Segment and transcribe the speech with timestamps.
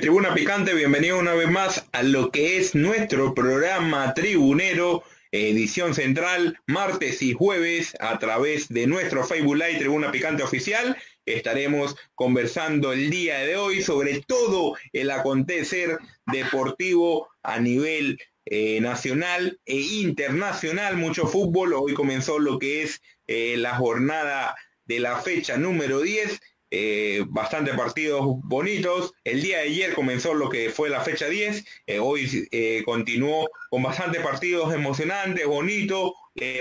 [0.00, 0.72] Tribuna Picante?
[0.72, 7.34] Bienvenido una vez más a lo que es nuestro programa tribunero, edición central, martes y
[7.34, 10.96] jueves a través de nuestro Facebook Live Tribuna Picante Oficial.
[11.26, 15.98] Estaremos conversando el día de hoy sobre todo el acontecer
[16.32, 21.74] deportivo a nivel eh, nacional e internacional, mucho fútbol.
[21.74, 26.40] Hoy comenzó lo que es eh, la jornada de la fecha número 10
[26.72, 29.12] eh, bastante partidos bonitos.
[29.24, 33.48] El día de ayer comenzó lo que fue la fecha 10, eh, hoy eh, continuó
[33.70, 36.12] con bastantes partidos emocionantes, bonitos.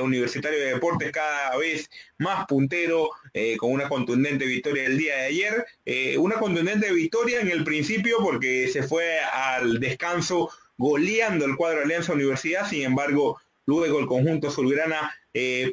[0.01, 3.11] Universitario de Deportes cada vez más puntero,
[3.59, 5.65] con una contundente victoria el día de ayer.
[6.17, 11.85] una contundente victoria en el principio porque se fue al descanso goleando el cuadro de
[11.85, 15.15] Alianza Universidad, sin embargo, luego el conjunto Sulgrana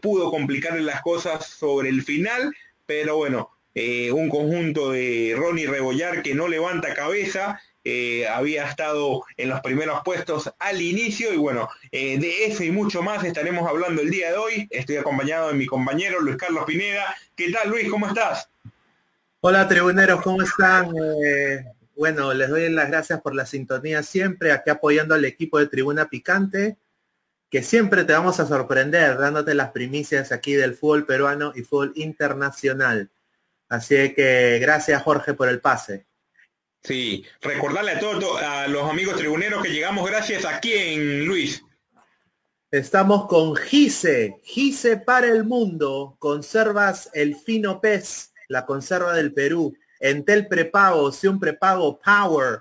[0.01, 6.23] pudo complicarle las cosas sobre el final, pero bueno, eh, un conjunto de Ronnie Rebollar
[6.23, 11.69] que no levanta cabeza, eh, había estado en los primeros puestos al inicio y bueno,
[11.93, 14.67] eh, de eso y mucho más estaremos hablando el día de hoy.
[14.71, 17.15] Estoy acompañado de mi compañero Luis Carlos Pineda.
[17.35, 17.91] ¿Qué tal Luis?
[17.91, 18.49] ¿Cómo estás?
[19.41, 20.91] Hola tribuneros, ¿cómo están?
[21.95, 26.09] bueno, les doy las gracias por la sintonía siempre, aquí apoyando al equipo de Tribuna
[26.09, 26.79] Picante,
[27.51, 31.93] que siempre te vamos a sorprender dándote las primicias aquí del fútbol peruano y fútbol
[31.95, 33.11] internacional.
[33.69, 36.07] Así que gracias Jorge por el pase.
[36.83, 41.63] Sí, recordarle a todos a los amigos tribuneros que llegamos gracias a quién, Luis.
[42.71, 49.77] Estamos con Gise, Gise para el mundo, conservas el fino pez, la conserva del Perú,
[49.99, 52.61] Entel prepago, un prepago Power,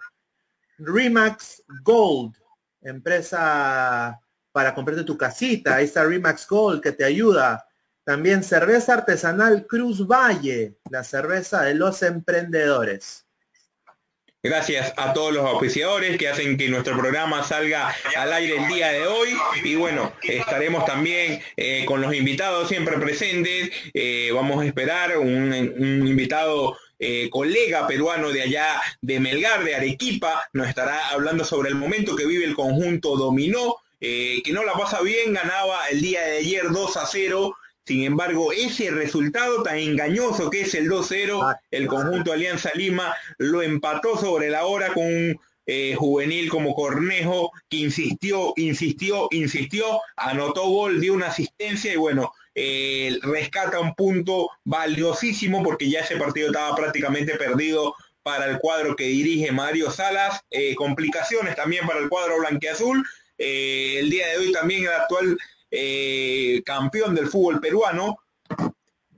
[0.78, 2.36] Remax Gold,
[2.82, 4.20] empresa
[4.52, 7.68] para comprarte tu casita, ahí está Remax Gold que te ayuda,
[8.06, 13.26] también cerveza artesanal Cruz Valle, la cerveza de los emprendedores.
[14.44, 18.92] Gracias a todos los auspiciadores que hacen que nuestro programa salga al aire el día
[18.92, 19.30] de hoy.
[19.64, 23.72] Y bueno, estaremos también eh, con los invitados siempre presentes.
[23.96, 25.52] Eh, vamos a esperar un,
[26.08, 31.76] invitado eh, colega peruano de allá de Melgar, de Arequipa, nos estará hablando sobre el
[31.76, 36.38] momento que vive el conjunto Dominó, que no la pasa bien, ganaba el día de
[36.38, 37.56] ayer 2 a 0
[37.86, 43.14] sin embargo, ese resultado tan engañoso que es el 2-0, ah, el conjunto Alianza Lima
[43.38, 50.00] lo empató sobre la hora con un eh, juvenil como Cornejo, que insistió, insistió, insistió,
[50.16, 56.18] anotó gol, dio una asistencia y bueno, eh, rescata un punto valiosísimo porque ya ese
[56.18, 60.42] partido estaba prácticamente perdido para el cuadro que dirige Mario Salas.
[60.50, 63.06] Eh, complicaciones también para el cuadro blanqueazul.
[63.38, 65.38] el día de hoy también el actual
[65.72, 68.18] eh, campeón del fútbol peruano,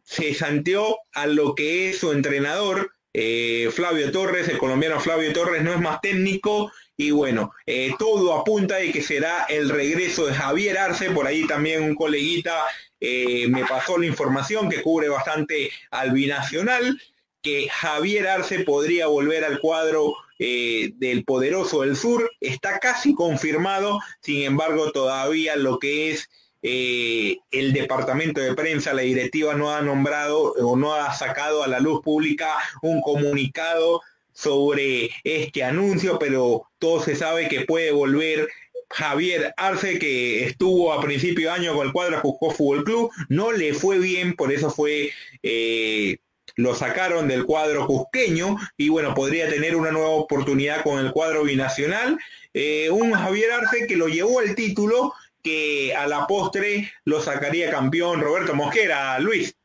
[0.04, 5.64] se santeó a lo que es su entrenador, eh, Flavio Torres, el colombiano Flavio Torres
[5.64, 10.34] no es más técnico y bueno, eh, todo apunta de que será el regreso de
[10.34, 12.66] Javier Arce, por ahí también un coleguita
[13.00, 17.00] me pasó la información que cubre bastante al binacional,
[17.44, 24.44] que Javier Arce podría volver al cuadro del poderoso del sur, está casi confirmado, sin
[24.44, 26.30] embargo todavía lo que es
[26.64, 31.68] eh, el departamento de prensa, la directiva no ha nombrado o no ha sacado a
[31.68, 34.02] la luz pública un comunicado
[34.34, 38.48] sobre este anuncio, pero todo se sabe que puede volver
[38.90, 43.52] Javier Arce, que estuvo a principio de año con el cuadro Cusco Fútbol Club, no
[43.52, 45.12] le fue bien, por eso fue,
[45.44, 46.18] eh,
[46.58, 51.44] lo sacaron del cuadro cusqueño y bueno, podría tener una nueva oportunidad con el cuadro
[51.44, 52.20] binacional.
[52.54, 57.72] Eh, un Javier Arce que lo llevó al título que a la postre lo sacaría
[57.72, 59.56] campeón Roberto Mosquera, Luis.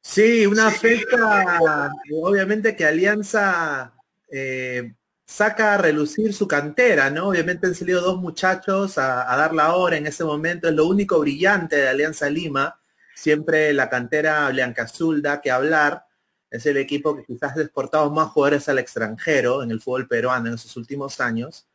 [0.00, 3.92] Sí, una fecha, obviamente que Alianza
[4.30, 4.94] eh,
[5.26, 7.28] saca a relucir su cantera, ¿no?
[7.28, 11.20] Obviamente han salido dos muchachos a, dar la hora en ese momento, es lo único
[11.20, 12.77] brillante de Alianza Lima,
[13.18, 14.46] siempre la cantera
[14.78, 16.04] Azul da que hablar,
[16.50, 20.48] es el equipo que quizás ha exportado más jugadores al extranjero en el fútbol peruano
[20.48, 21.68] en esos últimos años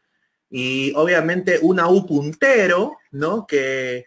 [0.49, 3.47] y obviamente una U puntero, ¿no?
[3.47, 4.05] Que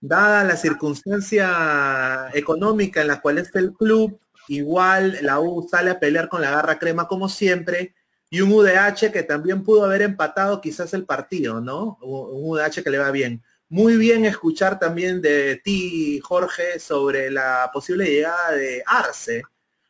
[0.00, 4.18] dada la circunstancia económica en la cual está el club,
[4.48, 7.94] igual la U sale a pelear con la garra crema como siempre,
[8.30, 11.98] y un UDH que también pudo haber empatado quizás el partido, ¿no?
[12.00, 13.42] Un UDH que le va bien.
[13.68, 19.42] Muy bien escuchar también de ti, Jorge, sobre la posible llegada de Arce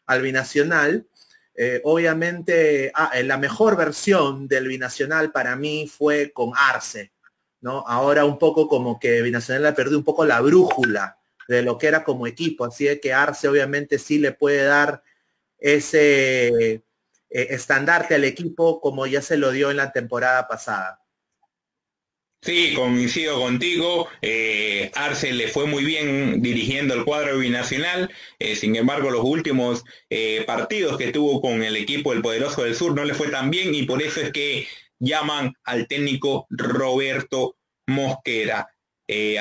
[0.07, 1.07] al binacional,
[1.57, 7.13] eh, obviamente, ah, eh, la mejor versión del binacional para mí fue con Arce,
[7.61, 7.85] ¿no?
[7.87, 11.87] Ahora un poco como que binacional ha perdido un poco la brújula de lo que
[11.87, 15.03] era como equipo, así que Arce obviamente sí le puede dar
[15.59, 16.83] ese,
[17.31, 21.04] estandarte al equipo como ya se lo dio en la temporada pasada.
[22.45, 24.09] Sí, coincido contigo.
[24.21, 28.11] Eh, Arce le fue muy bien dirigiendo el cuadro binacional.
[28.39, 32.75] Eh, sin embargo, los últimos eh, partidos que tuvo con el equipo del Poderoso del
[32.75, 34.67] Sur no le fue tan bien y por eso es que
[34.99, 37.57] llaman al técnico Roberto
[37.87, 38.69] Mosquera.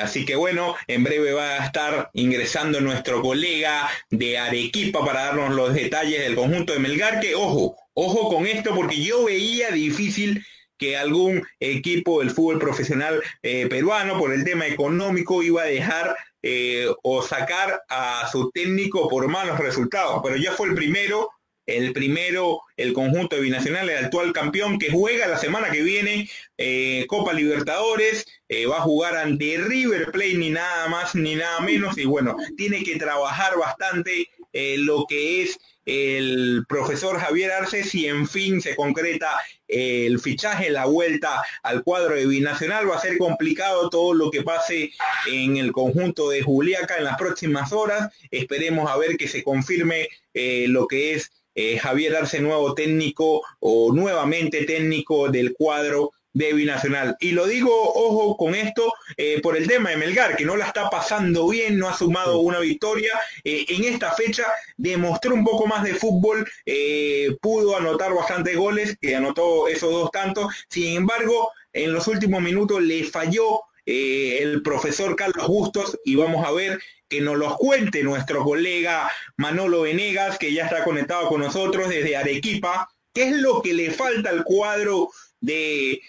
[0.00, 5.54] Así que bueno, en breve va a estar ingresando nuestro colega de Arequipa para darnos
[5.54, 10.44] los detalles del conjunto de Melgar, que ojo, ojo con esto porque yo veía difícil
[10.84, 16.14] que algún equipo del fútbol profesional eh, peruano por el tema económico iba a dejar
[16.42, 21.30] eh, o sacar a su técnico por malos resultados, pero ya fue el primero,
[21.64, 26.28] el primero, el conjunto de binacional, el actual campeón que juega la semana que viene
[26.58, 28.26] eh, Copa Libertadores,
[28.70, 31.96] va a jugar ante River Plate ni nada más ni nada menos.
[31.96, 38.26] Y bueno, tiene que trabajar bastante lo que es el profesor Javier Arce si en
[38.26, 39.30] fin se concreta
[39.68, 42.90] el fichaje, la vuelta al cuadro de Binacional.
[42.90, 44.92] Va a ser complicado todo lo que pase
[45.30, 48.12] en el conjunto de Juliaca en las próximas horas.
[48.30, 53.42] Esperemos a ver que se confirme eh, lo que es eh, Javier Arce, nuevo técnico
[53.60, 57.16] o nuevamente técnico del cuadro de Binacional.
[57.20, 60.66] Y lo digo, ojo con esto, eh, por el tema de Melgar, que no la
[60.66, 63.18] está pasando bien, no ha sumado una victoria.
[63.44, 64.44] Eh, en esta fecha
[64.76, 70.10] demostró un poco más de fútbol, eh, pudo anotar bastantes goles, que anotó esos dos
[70.10, 70.52] tantos.
[70.68, 76.52] Sin embargo, en los últimos minutos le falló el profesor Carlos Bustos y vamos a
[76.52, 81.90] ver que nos los cuente nuestro colega Manolo Venegas, que ya está conectado con nosotros
[81.90, 82.88] desde Arequipa.
[83.12, 85.10] ¿Qué es lo que le falta al cuadro
[85.44, 86.00] de,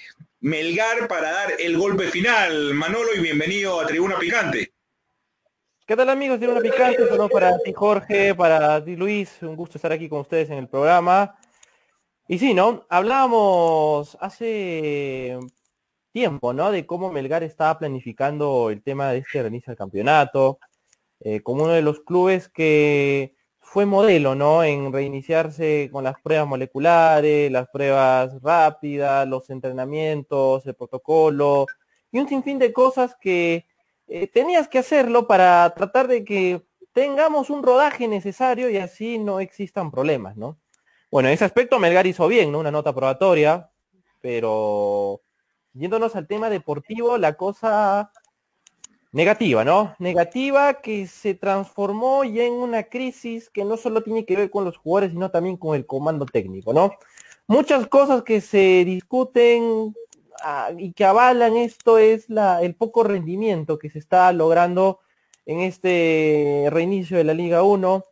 [0.45, 2.75] Melgar para dar el golpe final.
[2.75, 4.75] Manolo y bienvenido a Tribuna Picante.
[5.87, 7.07] ¿Qué tal amigos Tribuna Picante?
[7.07, 10.67] Saludos para ti Jorge, para ti Luis, un gusto estar aquí con ustedes en el
[10.67, 11.35] programa.
[12.27, 12.85] Y sí, ¿no?
[12.89, 15.39] Hablábamos hace
[16.11, 16.69] tiempo, ¿no?
[16.69, 20.59] De cómo Melgar estaba planificando el tema de este reinicio del campeonato,
[21.21, 23.34] eh, como uno de los clubes que
[23.65, 24.63] fue modelo, ¿no?
[24.63, 31.65] En reiniciarse con las pruebas moleculares, las pruebas rápidas, los entrenamientos, el protocolo
[32.11, 33.65] y un sinfín de cosas que
[34.07, 36.61] eh, tenías que hacerlo para tratar de que
[36.93, 40.57] tengamos un rodaje necesario y así no existan problemas, ¿no?
[41.11, 42.59] Bueno, en ese aspecto Melgar hizo bien, ¿no?
[42.59, 43.69] Una nota probatoria,
[44.21, 45.21] pero
[45.73, 48.11] yéndonos al tema deportivo, la cosa
[49.15, 49.95] negativa, ¿no?
[49.97, 54.65] Negativa que se transformó ya en una crisis que no solo tiene que ver con
[54.65, 56.91] los jugadores, sino también con el comando técnico, ¿no?
[57.47, 59.95] Muchas cosas que se discuten
[60.43, 64.99] ah, y que avalan esto es la, el poco rendimiento que se está logrando
[65.45, 68.03] en este reinicio de la Liga 1.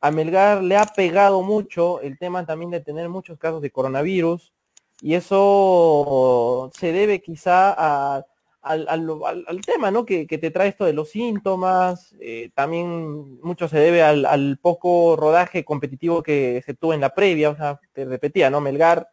[0.00, 4.52] A Melgar le ha pegado mucho el tema también de tener muchos casos de coronavirus
[5.00, 8.26] y eso se debe quizá a
[8.62, 10.04] al, tema, ¿no?
[10.04, 15.64] Que, te trae esto de los síntomas, eh, también mucho se debe al, poco rodaje
[15.64, 18.60] competitivo que se tuvo en la previa, o sea, te repetía, ¿no?
[18.60, 19.08] Melgar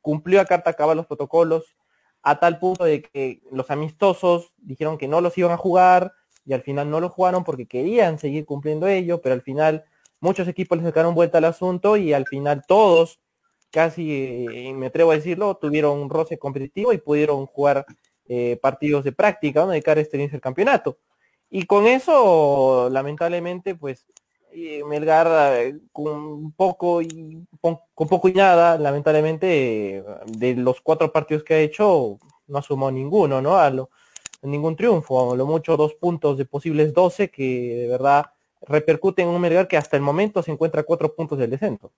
[0.00, 1.76] cumplió a carta cabal los protocolos
[2.22, 6.12] a tal punto de que los amistosos dijeron que no los iban a jugar
[6.44, 9.84] y al final no los jugaron porque querían seguir cumpliendo ello, pero al final
[10.20, 13.20] muchos equipos les sacaron vuelta al asunto y al final todos,
[13.70, 17.86] casi eh, me atrevo a decirlo, tuvieron un roce competitivo y pudieron jugar
[18.28, 19.70] eh, partidos de práctica, ¿no?
[19.70, 20.98] De cara a este inicio campeonato.
[21.50, 24.06] Y con eso, lamentablemente, pues
[24.52, 25.28] eh, Melgar
[25.60, 31.60] eh, con poco y con, poco y nada, lamentablemente, de los cuatro partidos que ha
[31.60, 33.56] hecho, no sumó ninguno, ¿no?
[33.58, 33.90] A lo,
[34.42, 38.26] ningún triunfo, a lo mucho dos puntos de posibles 12 que de verdad
[38.62, 41.92] repercuten en un Melgar que hasta el momento se encuentra cuatro puntos del descenso.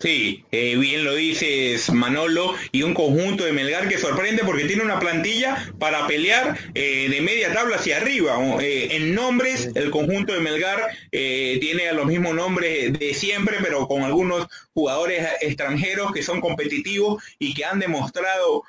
[0.00, 4.82] Sí, eh, bien lo dices Manolo, y un conjunto de Melgar que sorprende porque tiene
[4.82, 8.38] una plantilla para pelear eh, de media tabla hacia arriba.
[8.62, 13.86] Eh, en nombres, el conjunto de Melgar tiene a los mismos nombres de siempre, pero
[13.86, 18.62] con algunos jugadores extranjeros que son competitivos y que han demostrado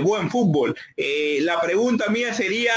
[0.00, 0.74] buen fútbol.
[0.96, 2.72] la pregunta mía sería,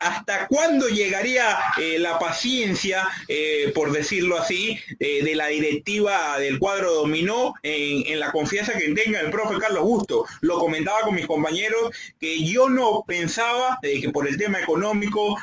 [0.00, 6.58] ¿Hasta cuándo llegaría eh, la paciencia, eh, por decirlo así, eh, de la directiva del
[6.58, 10.26] cuadro dominó en, la confianza que tenga el profe Carlos Busto?
[10.42, 15.38] Lo comentaba con mis compañeros que yo no pensaba que por el tema económico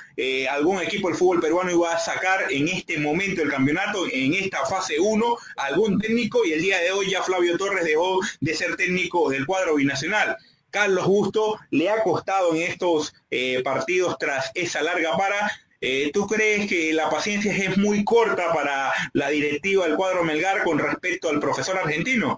[0.52, 4.66] algún equipo del fútbol peruano iba a sacar en este momento el campeonato, en esta
[4.66, 8.76] fase 1, algún técnico y el día de hoy ya Flavio Torres dejó de ser
[8.76, 10.38] técnico del cuadro binacional.
[10.72, 15.52] Carlos Justo le ha costado en estos eh, partidos tras esa larga para
[15.84, 20.64] Eh, ¿Tú crees que la paciencia es muy corta para la directiva del cuadro Melgar
[20.64, 22.38] con respecto al profesor argentino?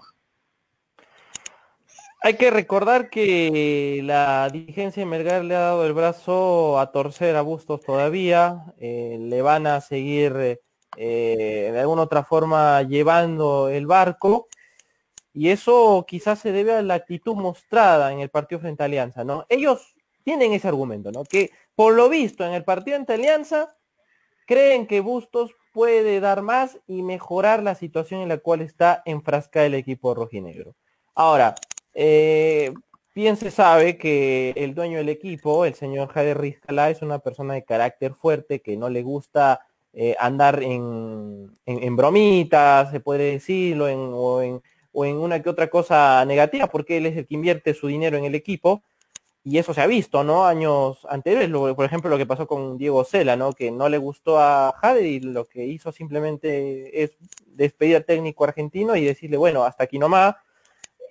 [2.22, 7.36] Hay que recordar que la dirigencia de Melgar le ha dado el brazo a torcer
[7.36, 10.58] a Bustos todavía, eh, le van a seguir
[10.96, 14.48] eh, de alguna otra forma llevando el barco
[15.34, 19.24] y eso quizás se debe a la actitud mostrada en el partido frente a Alianza,
[19.24, 19.44] ¿no?
[19.48, 21.24] Ellos tienen ese argumento, ¿no?
[21.24, 23.76] Que por lo visto en el partido ante Alianza
[24.46, 29.66] creen que Bustos puede dar más y mejorar la situación en la cual está enfrascada
[29.66, 30.76] el equipo rojinegro.
[31.16, 31.56] Ahora,
[31.94, 32.72] eh,
[33.12, 37.54] bien se sabe que el dueño del equipo, el señor Javier Rizcala, es una persona
[37.54, 41.52] de carácter fuerte que no le gusta eh, andar en,
[41.96, 44.62] bromitas, se puede decirlo, o, en,
[44.94, 48.16] o en una que otra cosa negativa, porque él es el que invierte su dinero
[48.16, 48.82] en el equipo.
[49.46, 50.46] Y eso se ha visto, ¿no?
[50.46, 53.52] Años anteriores, por ejemplo, lo que pasó con Diego Cela, ¿no?
[53.52, 58.44] Que no le gustó a Jade y lo que hizo simplemente es despedir al técnico
[58.44, 60.36] argentino y decirle, bueno, hasta aquí nomás,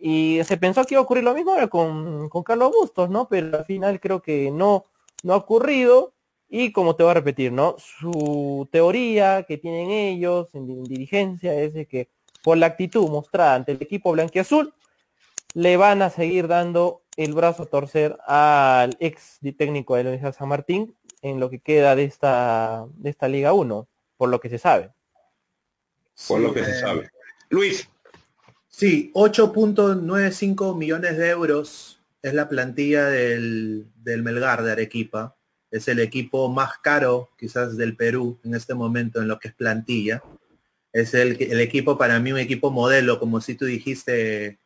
[0.06, 3.30] y se pensó que iba a ocurrir lo mismo ahora con, Carlos Bustos, ¿no?
[3.30, 4.88] Pero al final creo que no,
[5.24, 6.14] no ha ocurrido.
[6.50, 7.76] Y como te voy a repetir, ¿no?
[7.78, 12.10] Su teoría que tienen ellos en, dirigencia es de que
[12.44, 14.74] por la actitud mostrada ante el equipo blanquiazul,
[15.54, 20.38] le van a seguir dando el brazo a torcer al ex técnico de la Universidad
[20.38, 24.50] San Martín en lo que queda de esta, de esta Liga 1, por lo que
[24.50, 24.92] se sabe.
[26.28, 27.10] Por lo que se sabe.
[27.50, 27.88] Luis,
[28.76, 35.38] Sí, 8.95 millones de euros es la plantilla del, Melgar de Arequipa.
[35.70, 39.54] Es el equipo más caro quizás del Perú en este momento en lo que es
[39.54, 40.24] plantilla.
[40.94, 44.60] Es el, el equipo para mí un equipo modelo, como si tú dijiste,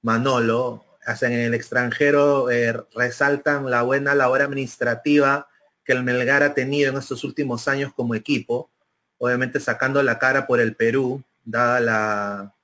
[0.00, 0.84] Manolo.
[1.04, 5.48] Hacen en el extranjero eh, resaltan la buena labor administrativa
[5.84, 8.70] que el Melgar ha tenido en estos últimos años como equipo.
[9.18, 12.54] Obviamente sacando la cara por el Perú, dada la,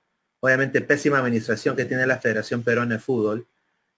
[0.41, 3.47] obviamente pésima administración que tiene la Federación Peruana de Fútbol.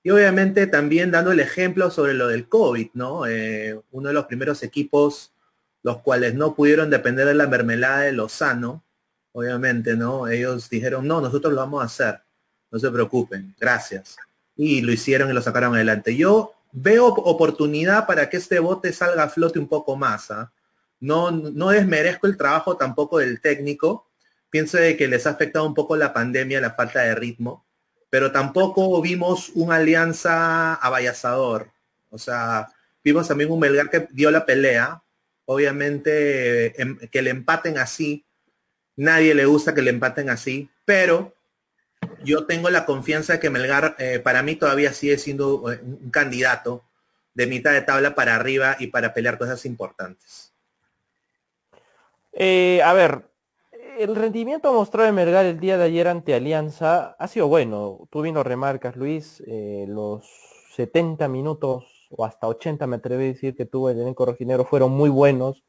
[0.02, 3.26] Y obviamente también dando el ejemplo sobre lo del COVID, ¿no?
[3.26, 5.32] Eh, uno de los primeros equipos
[5.82, 8.84] los cuales no pudieron depender de la mermelada de Lozano,
[9.32, 10.28] obviamente, ¿no?
[10.28, 12.20] Ellos dijeron, no, nosotros lo vamos a hacer,
[12.70, 14.16] no se preocupen, gracias.
[14.56, 16.16] Y lo hicieron y lo sacaron adelante.
[16.16, 20.30] Yo veo oportunidad para que este bote salga a flote un poco más.
[20.30, 20.52] ¿ah?
[21.00, 24.06] No, no desmerezco el trabajo tampoco del técnico,
[24.50, 27.64] pienso que les ha afectado un poco la pandemia, la falta de ritmo,
[28.10, 31.70] pero tampoco vimos una alianza avallazador.
[32.10, 32.68] O sea,
[33.04, 35.02] vimos también un Melgar que dio la pelea.
[35.46, 38.24] Obviamente, em, que le empaten así,
[39.00, 41.32] nadie le gusta que le empaten así, pero
[42.22, 46.10] yo tengo la confianza de que Melgar eh, para mí todavía sigue siendo eh, un
[46.10, 46.84] candidato
[47.32, 50.52] de mitad de tabla para arriba y para pelear cosas importantes.
[52.32, 53.24] Eh, a ver,
[53.98, 58.06] el rendimiento mostrado de Melgar el día de ayer ante Alianza ha sido bueno.
[58.10, 60.26] Tú bien remarcas, Luis, los
[60.76, 64.92] 70 minutos o hasta 80 me atrevo a decir que tuvo el elenco rojinegro fueron
[64.92, 65.64] muy buenos.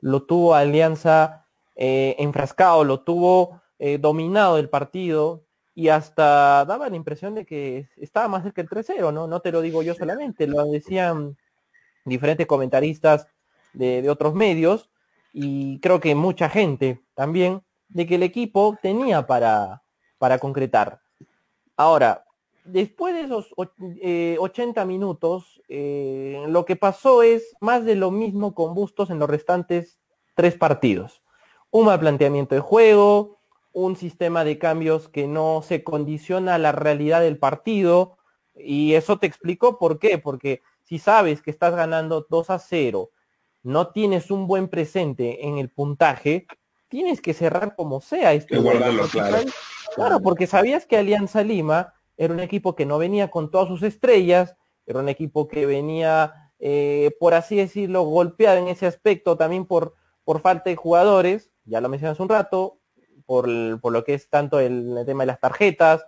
[0.00, 1.43] Lo tuvo Alianza
[1.74, 7.88] eh, enfrascado, lo tuvo eh, dominado el partido y hasta daba la impresión de que
[7.96, 9.26] estaba más cerca el 3-0, ¿no?
[9.26, 11.36] No te lo digo yo solamente, lo decían
[12.04, 13.26] diferentes comentaristas
[13.72, 14.90] de, de otros medios
[15.32, 19.82] y creo que mucha gente también, de que el equipo tenía para,
[20.18, 21.00] para concretar.
[21.76, 22.24] Ahora,
[22.64, 28.54] después de esos 80 eh, minutos, eh, lo que pasó es más de lo mismo
[28.54, 29.98] con Bustos en los restantes
[30.34, 31.22] tres partidos.
[31.74, 33.40] Un mal planteamiento de juego,
[33.72, 38.16] un sistema de cambios que no se condiciona a la realidad del partido,
[38.54, 43.10] y eso te explico por qué, porque si sabes que estás ganando 2 a 0,
[43.64, 46.46] no tienes un buen presente en el puntaje,
[46.86, 48.34] tienes que cerrar como sea.
[48.34, 49.38] Este guardarlo, claro.
[49.96, 53.82] claro, porque sabías que Alianza Lima era un equipo que no venía con todas sus
[53.82, 54.54] estrellas,
[54.86, 59.96] era un equipo que venía, eh, por así decirlo, golpeado en ese aspecto también por,
[60.22, 62.80] por falta de jugadores, ya lo mencionas un rato,
[63.26, 63.48] por,
[63.80, 66.06] por lo que es tanto el, tema de las tarjetas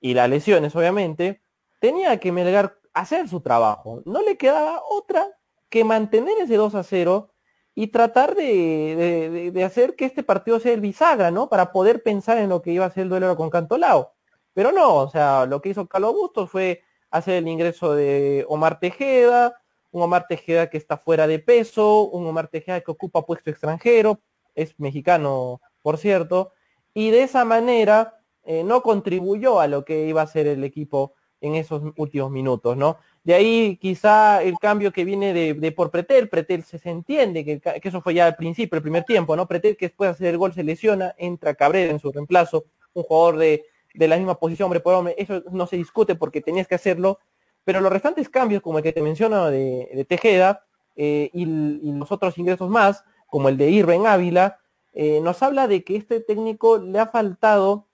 [0.00, 1.42] y las lesiones, obviamente,
[1.80, 4.02] tenía que Melgar hacer su trabajo.
[4.04, 5.26] No le quedaba otra
[5.68, 7.32] que mantener ese 2 a 0
[7.74, 11.48] y tratar de, hacer que este partido sea el bisagra, ¿no?
[11.48, 14.14] Para poder pensar en lo que iba a ser el duelo con Cantolao.
[14.52, 18.80] Pero no, o sea, lo que hizo Carlos Bustos fue hacer el ingreso de Omar
[18.80, 19.60] Tejeda,
[19.92, 24.20] un Omar Tejeda que está fuera de peso, un Omar Tejeda que ocupa puesto extranjero,
[24.58, 26.52] es mexicano, por cierto,
[26.94, 31.14] y de esa manera eh, no contribuyó a lo que iba a ser el equipo
[31.40, 32.98] en esos últimos minutos, ¿no?
[33.22, 38.00] De ahí quizá el cambio que viene de, por Pretel, Pretel se, entiende que, eso
[38.00, 39.46] fue ya al principio, el primer tiempo, ¿no?
[39.46, 43.02] Pretel que después de hacer el gol se lesiona, entra Cabrera en su reemplazo, un
[43.04, 46.74] jugador de, la misma posición, hombre por hombre, eso no se discute porque tenías que
[46.74, 47.18] hacerlo,
[47.64, 50.64] pero los restantes cambios, como el que te menciono de, Tejeda,
[50.96, 54.58] eh, y, los otros ingresos más, como el de Irving Ávila,
[54.92, 57.86] eh, nos habla de que este técnico le ha faltado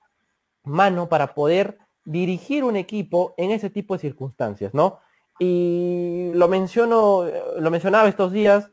[0.63, 5.01] mano para poder dirigir un equipo en ese tipo de circunstancias, ¿no?
[5.39, 7.25] Y lo menciono,
[7.59, 8.71] lo mencionaba estos días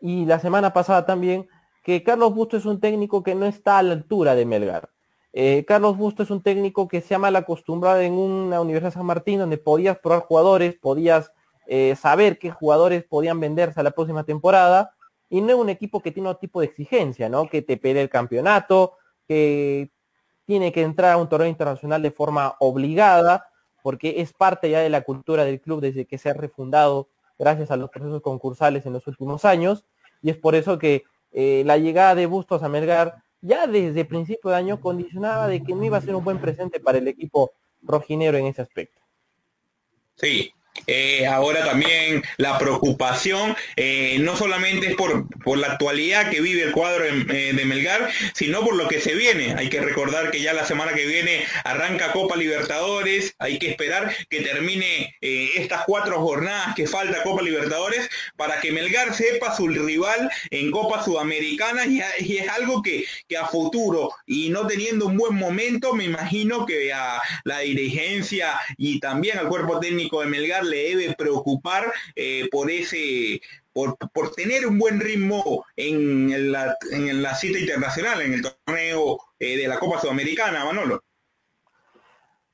[0.00, 1.48] y la semana pasada también,
[1.82, 4.90] que Carlos Busto es un técnico que no está a la altura de Melgar.
[5.32, 9.06] Eh, Carlos Busto es un técnico que se ha mal acostumbrado en una Universidad San
[9.06, 11.32] Martín donde podías probar jugadores, podías
[11.66, 14.94] eh, saber qué jugadores podían venderse a la próxima temporada
[15.30, 17.48] y no es un equipo que tiene otro tipo de exigencia, ¿no?
[17.48, 18.94] Que te pelee el campeonato,
[19.26, 19.90] que
[20.46, 23.48] tiene que entrar a un torneo internacional de forma obligada
[23.82, 27.08] porque es parte ya de la cultura del club desde que se ha refundado
[27.38, 29.84] gracias a los procesos concursales en los últimos años,
[30.20, 34.50] y es por eso que eh, la llegada de Bustos a Melgar ya desde principio
[34.50, 37.52] de año condicionaba de que no iba a ser un buen presente para el equipo
[37.82, 39.00] rojinero en ese aspecto.
[40.16, 40.52] Sí,
[40.86, 45.26] eh, ahora también la preocupación eh, no solamente es por,
[45.58, 49.54] la actualidad que vive el cuadro de, eh, Melgar, sino por lo que se viene.
[49.56, 54.14] Hay que recordar que ya la semana que viene arranca Copa Libertadores, hay que esperar
[54.28, 60.30] que termine estas cuatro jornadas que falta Copa Libertadores para que Melgar sepa su rival
[60.50, 62.00] en Copa Sudamericana y,
[62.38, 66.92] es algo que, que, a futuro y no teniendo un buen momento, me imagino que
[66.92, 72.70] a la dirigencia y también al cuerpo técnico de Melgar le debe preocupar eh, por
[72.70, 73.40] ese
[74.12, 79.56] por, tener un buen ritmo en la, en la cita internacional, en el torneo eh,
[79.56, 81.02] de la Copa Sudamericana, Manolo.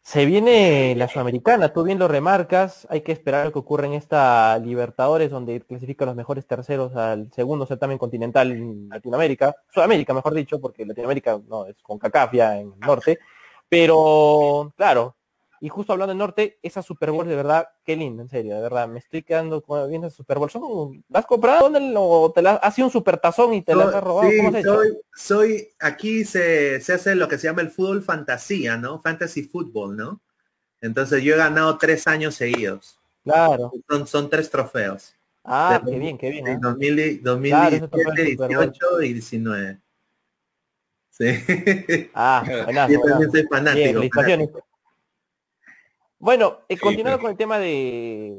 [0.03, 3.95] Se viene la Sudamericana, tú bien lo remarcas, hay que esperar lo que ocurre en
[3.95, 10.35] esta Libertadores, donde clasifican los mejores terceros al segundo certamen continental en Latinoamérica, Sudamérica mejor
[10.35, 13.19] dicho, porque Latinoamérica no es con Cacafia en el norte,
[13.67, 15.17] pero claro,
[15.65, 18.61] y justo hablando del norte, esa Super Bowl de verdad, qué lindo, en serio, de
[18.61, 21.03] verdad, me estoy quedando con viendo esa Super Bowl.
[21.09, 21.71] ¿La has comprado?
[21.71, 24.29] ¿Dónde o te la has sido un super tazón y te la has robado?
[24.29, 29.01] Sí, soy, soy, aquí se, se hace lo que se llama el fútbol fantasía, ¿no?
[29.01, 30.21] Fantasy fútbol, ¿no?
[30.83, 33.01] Entonces yo he ganado tres años seguidos.
[33.23, 33.73] Claro.
[33.89, 35.15] Son, son tres trofeos.
[35.45, 36.47] Ah, qué bien, qué bien.
[36.47, 39.79] En 2017, 18 y 19.
[41.09, 41.25] Sí.
[42.13, 44.61] Ah, buenazo, Yo también soy fanático.
[46.25, 48.35] Bueno, eh, continuando con el tema de,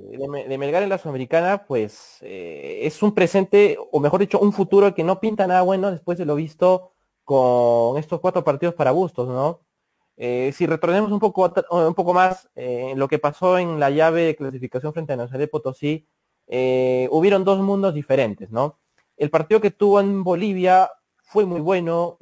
[0.49, 4.95] de, Melgar en la Sudamericana, pues eh, es un presente, o mejor dicho, un futuro
[4.95, 6.93] que no pinta nada bueno después de lo visto
[7.23, 9.61] con estos cuatro partidos para Bustos, ¿no?
[10.17, 14.23] Eh, si retornemos un poco, un poco más en lo que pasó en la llave
[14.23, 16.07] de clasificación frente a Nacional de Potosí,
[16.47, 18.79] hubieron dos mundos diferentes, ¿no?
[19.15, 20.89] El partido que tuvo en Bolivia
[21.21, 22.17] fue muy bueno,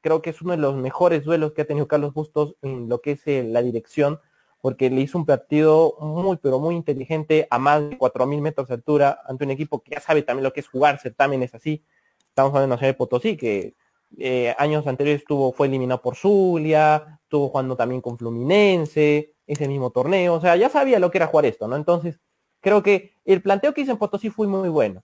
[0.00, 3.00] creo que es uno de los mejores duelos que ha tenido Carlos Bustos en lo
[3.00, 4.20] que es la dirección
[4.62, 8.74] porque le hizo un partido muy, pero muy inteligente a más de 4.000 metros de
[8.74, 11.84] altura ante un equipo que ya sabe también lo que es jugar, también es así.
[12.28, 13.74] Estamos hablando de Potosí, que
[14.18, 19.90] eh, años anteriores estuvo, fue eliminado por Zulia, estuvo jugando también con Fluminense, ese mismo
[19.90, 21.74] torneo, o sea, ya sabía lo que era jugar esto, ¿no?
[21.74, 22.20] Entonces,
[22.60, 25.02] creo que el planteo que hizo en Potosí fue muy, bueno.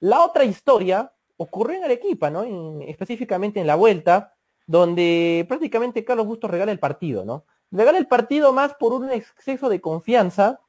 [0.00, 2.42] La otra historia ocurrió en Arequipa, ¿no?
[2.80, 4.34] específicamente en la vuelta,
[4.66, 7.44] donde prácticamente Carlos Bustos regala el partido, ¿no?
[7.70, 10.60] Le gana el partido más por un exceso de confianza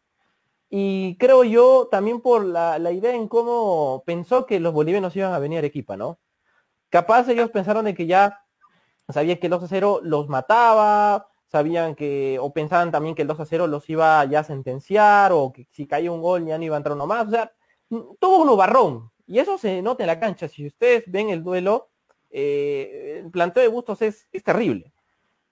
[0.70, 5.40] y creo yo también por la, idea en cómo pensó que los bolivianos iban a
[5.40, 6.20] venir a Arequipa, ¿no?
[6.90, 8.44] Capaz ellos pensaron de que ya
[9.10, 13.28] sabían que el 2 a 0 los mataba, sabían que, o pensaban también que el
[13.28, 16.58] 2 a 0 los iba ya a sentenciar, o que si caía un gol ya
[16.58, 17.52] no iba a entrar uno más, o sea,
[18.20, 19.12] todo un barrón.
[19.26, 20.48] Y eso se nota en la cancha.
[20.48, 21.90] Si ustedes ven el duelo,
[22.30, 24.94] eh, el planteo de Bustos es, es terrible.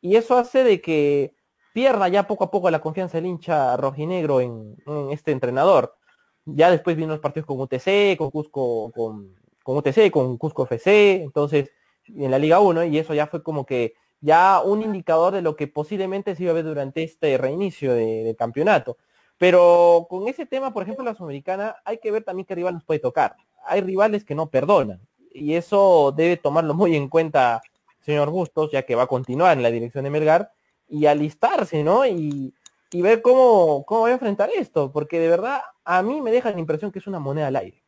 [0.02, 1.37] Y eso hace de que
[1.78, 4.76] pierda ya poco a poco la confianza del hincha rojinegro en,
[5.12, 5.96] este entrenador.
[6.44, 11.22] Ya después vienen los partidos con UTC, con Cusco, con, con UTC, con Cusco FC,
[11.22, 11.70] entonces
[12.08, 15.56] en la Liga 1, y eso ya fue como que ya un indicador de lo
[15.56, 18.98] que posiblemente se iba a ver durante este reinicio del campeonato.
[19.38, 22.86] Pero con ese tema, por ejemplo, la Sudamericana, hay que ver también qué rival nos
[22.86, 23.36] puede tocar.
[23.68, 25.00] Hay rivales que no perdonan,
[25.32, 27.62] y eso debe tomarlo muy en cuenta
[28.00, 30.54] señor Bustos, ya que va a continuar en la dirección de Melgar,
[30.90, 32.06] y alistarse, ¿no?
[32.06, 32.54] Y,
[32.94, 36.60] ver cómo, cómo va a enfrentar esto, porque de verdad a mí me deja la
[36.60, 37.84] impresión que es una moneda al aire.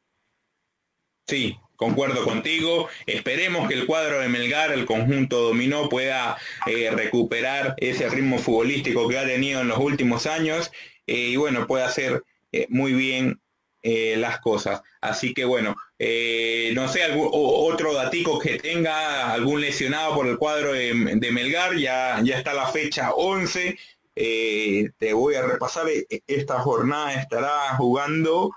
[1.26, 2.88] Sí, concuerdo contigo.
[3.06, 9.08] Esperemos que el cuadro de Melgar, el conjunto dominó, pueda eh, recuperar ese ritmo futbolístico
[9.08, 10.72] que ha tenido en los últimos años
[11.08, 12.24] eh, y bueno, pueda ser
[12.68, 13.40] muy bien
[13.82, 14.82] las cosas.
[15.02, 20.74] Así que bueno, no sé, algún, otro datico que tenga, algún lesionado por el cuadro
[20.74, 20.94] de,
[21.32, 23.78] Melgar, ya, ya está la fecha 11.
[24.16, 25.88] te voy a repasar,
[26.28, 28.52] esta jornada estará jugando,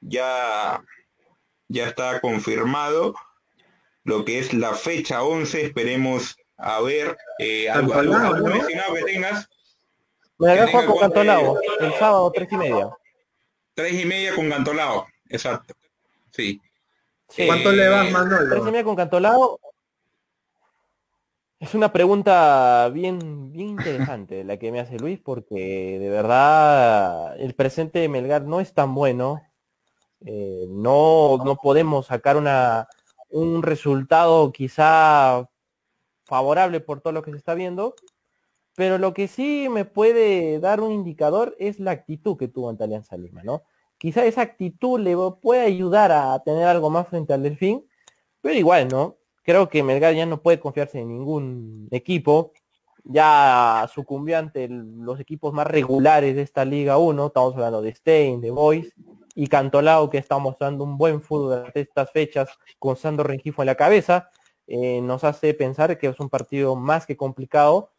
[0.00, 0.82] ya,
[1.68, 3.14] ya está confirmado
[4.04, 9.48] lo que es la fecha 11, esperemos a ver eh, algo, algo, algo que tengas.
[10.38, 12.90] Me la con Cantolao, el sábado tres y media.
[13.74, 15.74] Tres y media con Cantolao, exacto.
[16.30, 16.60] Sí.
[17.46, 18.48] ¿Cuánto le vas, Manolo?
[18.48, 19.60] Tres y media con Cantolao.
[21.58, 27.54] Es una pregunta bien, bien interesante la que me hace Luis, porque de verdad el
[27.54, 29.42] presente de Melgar no es tan bueno.
[30.26, 32.88] Eh, no, no podemos sacar una,
[33.30, 35.48] un resultado quizá
[36.24, 37.94] favorable por todo lo que se está viendo,
[38.76, 42.84] pero lo que sí me puede dar un indicador es la actitud que tuvo ante
[42.84, 43.62] Alianza Lima, ¿no?
[43.98, 47.86] Quizá esa actitud le puede ayudar a tener algo más frente al Delfín,
[48.40, 49.16] pero igual, ¿no?
[49.42, 52.52] Creo que Melgar ya no puede confiarse en ningún equipo,
[53.04, 58.40] ya sucumbió ante los equipos más regulares de esta Liga 1, estamos hablando de Stein,
[58.40, 58.92] de Boys,
[59.34, 63.66] y Cantolao, que está mostrando un buen fútbol durante estas fechas, con Sandro Rengifo en
[63.66, 64.30] la cabeza,
[64.66, 67.93] eh, nos hace pensar que es un partido más que complicado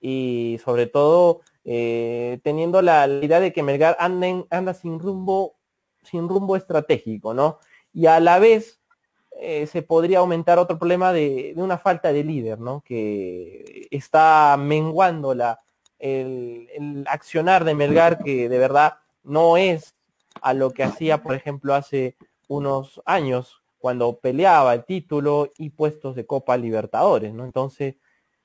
[0.00, 5.56] y sobre todo eh, teniendo la, idea de que Melgar anda sin rumbo,
[6.02, 7.58] sin rumbo estratégico, ¿no?
[7.92, 8.80] Y a la vez
[9.40, 12.82] eh, se podría aumentar otro problema de, una falta de líder, ¿no?
[12.84, 15.60] Que está menguando la,
[15.98, 19.94] el, el accionar de Melgar que de verdad no es
[20.40, 22.16] a lo que hacía, por ejemplo, hace
[22.48, 27.44] unos años, cuando peleaba el título y puestos de Copa Libertadores, ¿no?
[27.44, 27.96] Entonces,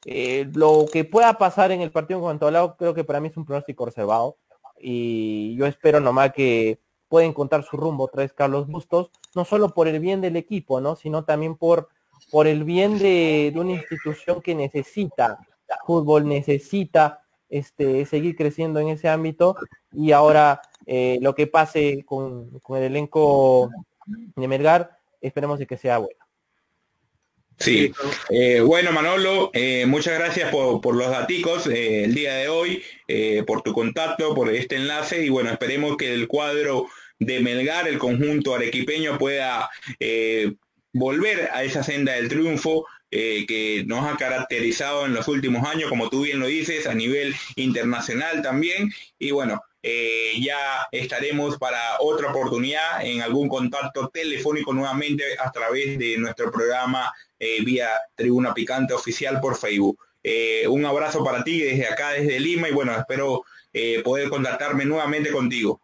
[0.05, 3.19] eh, lo que pueda pasar en el partido en cuanto al lado, creo que para
[3.19, 4.37] mí es un pronóstico reservado.
[4.79, 9.87] Y yo espero nomás que pueda encontrar su rumbo vez Carlos Bustos, no solo por
[9.87, 10.95] el bien del equipo, ¿no?
[10.95, 11.89] Sino también por,
[12.31, 15.39] por el bien de, de una institución que necesita
[15.85, 19.55] fútbol, necesita este, seguir creciendo en ese ámbito
[19.91, 23.69] y ahora eh, lo que pase con, el elenco
[24.35, 26.22] de Melgar, esperemos de que sea bueno.
[27.59, 27.93] Sí,
[28.29, 32.83] eh, bueno Manolo, eh, muchas gracias por, los daticos el día de hoy,
[33.45, 36.87] por tu contacto, por este enlace y bueno, esperemos que el cuadro
[37.19, 39.69] de Melgar, el conjunto arequipeño pueda
[40.93, 42.85] volver a esa senda del triunfo
[43.15, 46.95] eh, que nos ha caracterizado en los últimos años, como tú bien lo dices, a
[46.95, 48.91] nivel internacional también.
[49.19, 55.99] Y bueno, eh, ya estaremos para otra oportunidad en algún contacto telefónico nuevamente a través
[55.99, 57.13] de nuestro programa
[57.43, 59.97] eh, vía Tribuna Picante Oficial por Facebook.
[60.69, 63.43] un abrazo para ti desde acá, desde Lima, y bueno, espero
[64.03, 65.81] poder contactarme nuevamente contigo.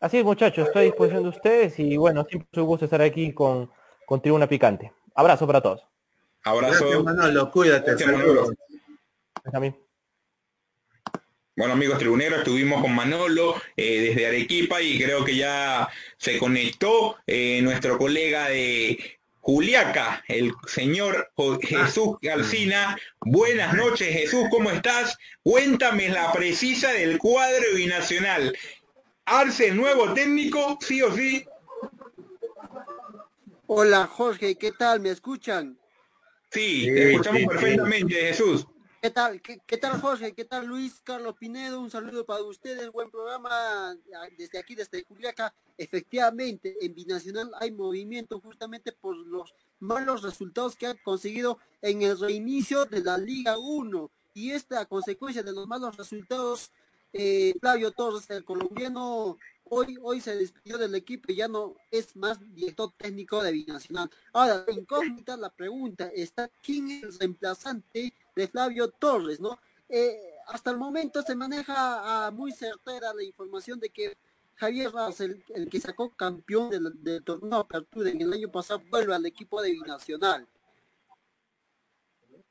[0.00, 3.00] Así es, muchachos, estoy a disposición de ustedes y bueno, siempre es un gusto estar
[3.00, 3.70] aquí con,
[4.06, 4.92] con Tribuna Picante.
[5.14, 5.82] Abrazo para todos.
[6.44, 6.84] Abrazo.
[6.84, 7.96] Gracias, Manolo, cuídate.
[11.56, 17.16] Bueno amigos tribuneros, estuvimos con Manolo eh, desde Arequipa y creo que ya se conectó
[17.26, 18.98] eh, nuestro colega de
[19.44, 21.30] Juliaca, el señor
[21.60, 22.96] Jesús Garcina.
[23.20, 25.18] Buenas noches Jesús, ¿cómo estás?
[25.42, 28.56] Cuéntame la precisa del cuadro binacional.
[29.26, 31.44] Arce, nuevo técnico, sí o sí.
[33.66, 35.00] Hola Jorge, ¿qué tal?
[35.00, 35.78] ¿Me escuchan?
[36.50, 38.66] Sí, te escuchamos perfectamente, Jesús.
[39.04, 39.42] ¿Qué tal?
[39.42, 40.32] ¿Qué, tal Jorge?
[40.32, 41.78] ¿Qué tal Luis Carlos Pinedo?
[41.78, 43.94] Un saludo para ustedes, buen programa
[44.38, 45.54] desde aquí, desde Juliaca.
[45.76, 52.18] Efectivamente, en Binacional hay movimiento justamente por los malos resultados que han conseguido en el
[52.18, 54.10] reinicio de la Liga 1.
[54.32, 56.72] Y esta consecuencia de los malos resultados,
[57.12, 62.14] eh, Flavio Torres, el colombiano, hoy, hoy se despidió del equipo y ya no es
[62.16, 64.10] más director técnico de Binacional.
[64.32, 69.58] Ahora, incógnita, la pregunta está, ¿quién es el reemplazante de Flavio Torres, no?
[69.88, 74.16] Eh, hasta el momento se maneja muy certera la información de que
[74.56, 76.70] Javier Raz, el, que sacó campeón
[77.02, 80.46] del, torneo Apertura en el año pasado, vuelve al equipo de Binacional.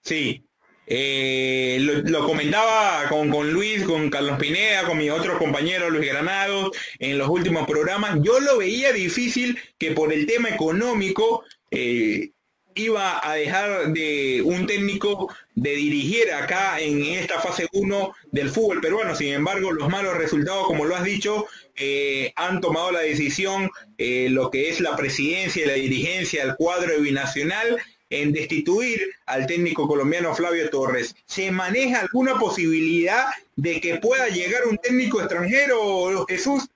[0.02, 0.45] Sí,
[0.86, 7.17] eh, lo, comentaba con, Luis, con Carlos Pineda, con mi otro compañero Luis Granado en
[7.17, 8.19] los últimos programas.
[8.22, 12.32] Yo lo veía difícil que por el tema económico eh,
[12.76, 18.82] iba a dejar de un técnico de dirigir acá en esta fase 1 del fútbol
[18.82, 19.15] peruano.
[19.15, 24.52] Sin embargo, los malos resultados, como lo has dicho, eh, han tomado la decisión, lo
[24.52, 27.80] que es la presidencia y la dirigencia del cuadro binacional
[28.13, 31.15] en destituir al técnico colombiano Flavio Torres.
[31.26, 36.69] ¿Se maneja alguna posibilidad de que pueda llegar un técnico extranjero, Jesús?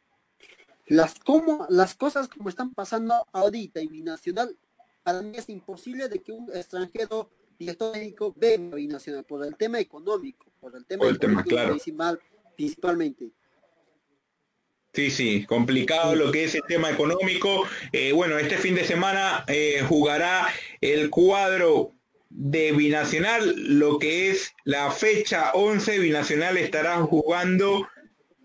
[0.87, 4.57] Las, como, las cosas como están pasando ahorita en Binacional,
[5.03, 9.55] para mí es imposible de que un extranjero director técnico venga a Binacional por el
[9.55, 11.69] tema económico, por el tema, el tema claro.
[11.69, 12.19] principal,
[12.55, 13.29] principalmente.
[14.97, 17.67] Sí, sí, complicado lo que es el tema económico.
[17.91, 20.47] Eh, bueno, este fin de semana eh, jugará
[20.81, 21.91] el cuadro
[22.31, 27.87] de Binacional, lo que es la fecha 11, Binacional estará jugando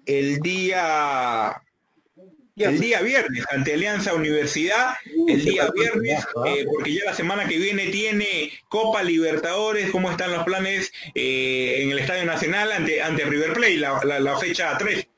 [0.05, 1.63] el día
[2.57, 7.57] el día viernes ante Alianza Universidad, el día viernes, eh, porque ya la semana que
[7.57, 13.55] viene tiene Copa Libertadores, cómo están los planes en el Estadio Nacional ante, ante River
[13.55, 15.09] Plate, la, la fecha 3.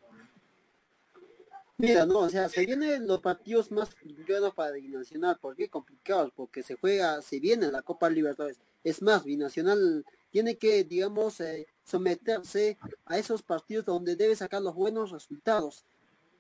[1.85, 5.39] Mira, no, o sea, se vienen los partidos más complicados para Binacional.
[5.39, 6.33] ¿Por qué complicados?
[6.35, 8.59] Porque se juega, se viene la Copa Libertadores.
[8.83, 14.75] Es más, Binacional tiene que, digamos, eh, someterse a esos partidos donde debe sacar los
[14.75, 15.85] buenos resultados.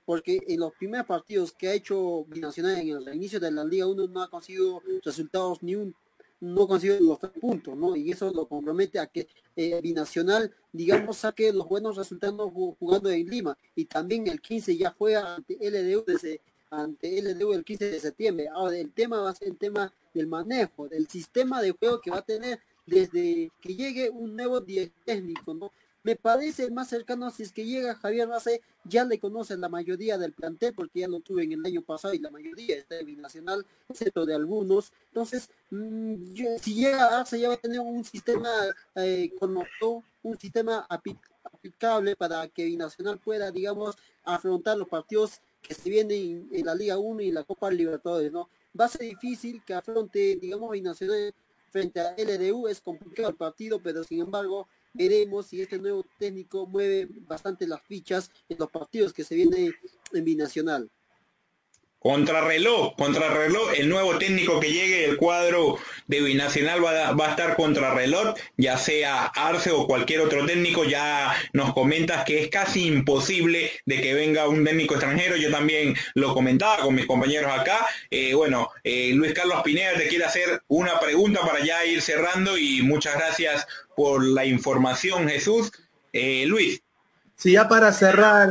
[0.04, 3.86] Porque en los primeros partidos que ha hecho Binacional en el inicio de la Liga
[3.86, 5.94] 1 no ha conseguido resultados ni un
[6.40, 7.96] no consigue los tres puntos, ¿no?
[7.96, 13.26] Y eso lo compromete a que eh, Binacional, digamos, saque los buenos resultados jugando en
[13.26, 13.56] Lima.
[13.74, 18.48] Y también el 15 ya fue ante LDU desde ante LDU el 15 de septiembre.
[18.48, 22.10] Ahora el tema va a ser el tema del manejo, del sistema de juego que
[22.10, 24.62] va a tener desde que llegue un nuevo
[25.04, 25.72] técnico, ¿no?
[26.04, 30.18] Me parece más cercano si es que llega Javier Race, ya le conocen la mayoría
[30.18, 33.06] del plantel, porque ya lo tuve en el año pasado y la mayoría está en
[33.06, 34.92] binacional, excepto de algunos.
[35.08, 36.16] Entonces, mm,
[36.60, 38.50] si llega Arce ya va a tener un sistema
[38.96, 39.32] eh,
[40.22, 46.66] un sistema aplicable para que Binacional pueda, digamos, afrontar los partidos que se vienen en,
[46.66, 48.50] la Liga 1 y la Copa Libertadores, ¿no?
[48.78, 51.34] Va a ser difícil que afronte, digamos, Binacional
[51.70, 56.66] frente a LDU, es complicado el partido, pero sin embargo, veremos si este nuevo técnico
[56.66, 59.74] mueve bastante las fichas en los partidos que se vienen
[60.12, 60.90] en binacional.
[62.04, 67.56] Contrarreloj, contrarreloj, el nuevo técnico que llegue el cuadro de Binacional va, va, a estar
[67.56, 73.70] contrarreloj, ya sea Arce o cualquier otro técnico, ya nos comentas que es casi imposible
[73.86, 78.34] de que venga un técnico extranjero, yo también lo comentaba con mis compañeros acá, eh,
[78.34, 82.82] bueno, eh, Luis Carlos Pineda te quiere hacer una pregunta para ya ir cerrando y
[82.82, 85.72] muchas gracias por la información Jesús.
[86.12, 86.82] Eh, Luis.
[87.34, 88.50] Sí, ya para cerrar,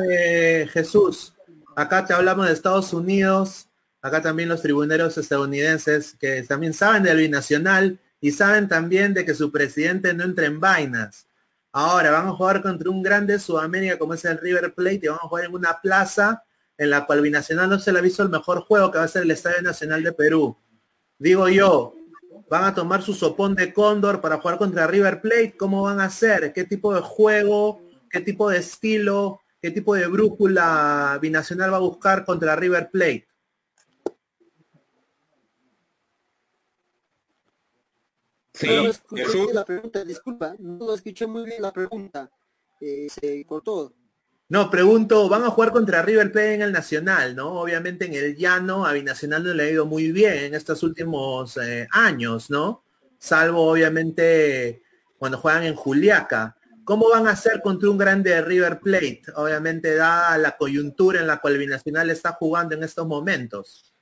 [0.73, 1.32] Jesús,
[1.75, 3.67] acá te hablamos de Estados Unidos,
[4.01, 9.33] acá también los tribuneros estadounidenses que también saben del binacional y saben también de que
[9.33, 11.27] su presidente no entra en vainas.
[11.71, 15.17] Ahora van a jugar contra un grande Sudamérica como es el River Plate y van
[15.17, 16.43] a jugar en una plaza
[16.77, 19.07] en la cual Binacional no se le ha visto el mejor juego que va a
[19.07, 20.55] ser el Estadio Nacional de Perú.
[21.17, 21.95] Digo yo,
[22.49, 26.05] van a tomar su sopón de cóndor para jugar contra River Plate, ¿cómo van a
[26.05, 26.53] hacer?
[26.53, 27.81] ¿Qué tipo de juego?
[28.09, 29.41] ¿Qué tipo de estilo?
[29.63, 33.25] Qué tipo de brújula binacional va a buscar contra River Plate.
[38.53, 42.29] Sí, no escuché la pregunta, disculpa, no lo escuché muy bien la pregunta,
[42.81, 43.93] eh, se cortó.
[44.49, 47.53] No, pregunto, van a jugar contra River Plate en el Nacional, ¿no?
[47.61, 51.55] Obviamente en el llano a Binacional no le ha ido muy bien en estos últimos
[51.55, 52.83] eh, años, ¿no?
[53.17, 54.83] Salvo obviamente
[55.17, 56.57] cuando juegan en Juliaca.
[56.85, 59.23] ¿Cómo van a hacer contra un grande River Plate?
[59.35, 63.93] Obviamente da la coyuntura en la cual Binacional está jugando en estos momentos.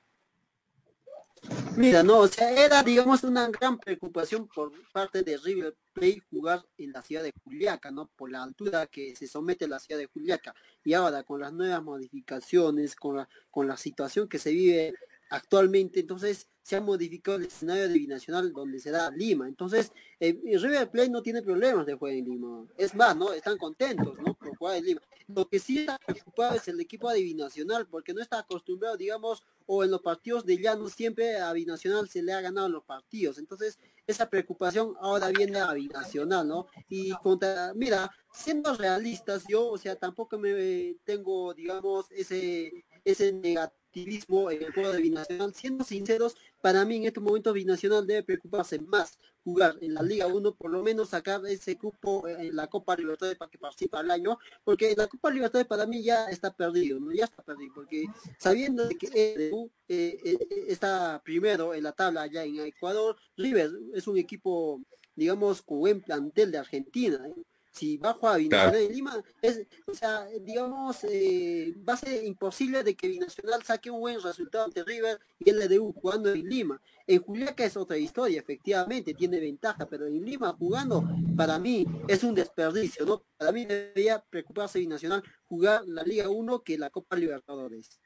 [1.76, 6.64] Mira, no, o sea, era, digamos, una gran preocupación por parte de River Plate jugar
[6.78, 8.08] en la ciudad de Juliaca, ¿no?
[8.14, 10.54] Por la altura que se somete la ciudad de Juliaca.
[10.84, 14.94] Y ahora, con las nuevas modificaciones, con la, con la situación que se vive
[15.32, 19.48] actualmente, entonces se ha modificado el escenario de binacional donde se da Lima.
[19.48, 19.90] Entonces,
[20.20, 22.66] eh, River Plate no tiene problemas de jugar en Lima.
[22.76, 23.32] Es más, ¿no?
[23.32, 24.34] Están contentos, ¿no?
[24.34, 25.00] Por jugar en Lima.
[25.26, 29.42] Lo que sí está preocupado es el equipo de binacional, porque no está acostumbrado, digamos,
[29.66, 33.38] o en los partidos de llano siempre a binacional se le ha ganado los partidos.
[33.38, 36.66] Entonces, esa preocupación ahora viene a binacional, ¿no?
[36.90, 43.81] Y contra, mira, siendo realistas, yo, o sea, tampoco me tengo, digamos, ese, ese negativo
[43.94, 45.54] en el juego de Binacional.
[45.54, 50.26] Siendo sinceros, para mí en estos momentos Binacional debe preocuparse más jugar en la Liga
[50.26, 54.10] 1, por lo menos sacar ese grupo en la Copa Libertadores para que participe al
[54.10, 57.12] año, porque la Copa Libertadores para mí ya está perdido, ¿no?
[57.12, 58.06] Ya está perdido, porque
[58.38, 59.50] sabiendo que eh,
[59.88, 64.80] eh, está primero en la tabla allá en Ecuador, River es un equipo,
[65.16, 67.42] digamos, con buen plantel de Argentina, ¿eh?
[67.72, 72.84] Si bajo a Binacional de Lima, es, o sea, digamos, eh, va a ser imposible
[72.84, 76.80] de que Binacional saque un buen resultado ante River y el LDU jugando en Lima.
[77.06, 81.02] En Juliaca es otra historia, efectivamente, tiene ventaja, pero en Lima jugando,
[81.34, 83.22] para mí, es un desperdicio, ¿no?
[83.38, 88.01] Para mí debería preocuparse Binacional jugar la Liga 1 que la Copa Libertadores.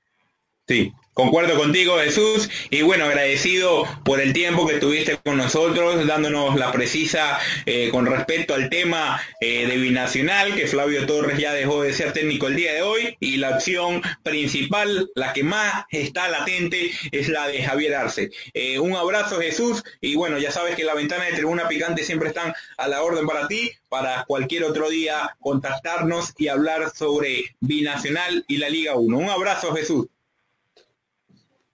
[0.68, 6.56] Sí, concuerdo contigo Jesús y bueno, agradecido por el tiempo que estuviste con nosotros, dándonos
[6.56, 11.82] la precisa eh, con respecto al tema eh, de Binacional, que Flavio Torres ya dejó
[11.82, 16.26] de ser técnico el día de hoy y la acción principal, la que más está
[16.26, 18.30] latente, es la de Javier Arce.
[18.52, 22.30] Eh, un abrazo Jesús y bueno, ya sabes que la ventana de Tribuna Picante siempre
[22.30, 28.44] están a la orden para ti, para cualquier otro día contactarnos y hablar sobre Binacional
[28.48, 29.16] y la Liga 1.
[29.16, 30.06] Un abrazo Jesús.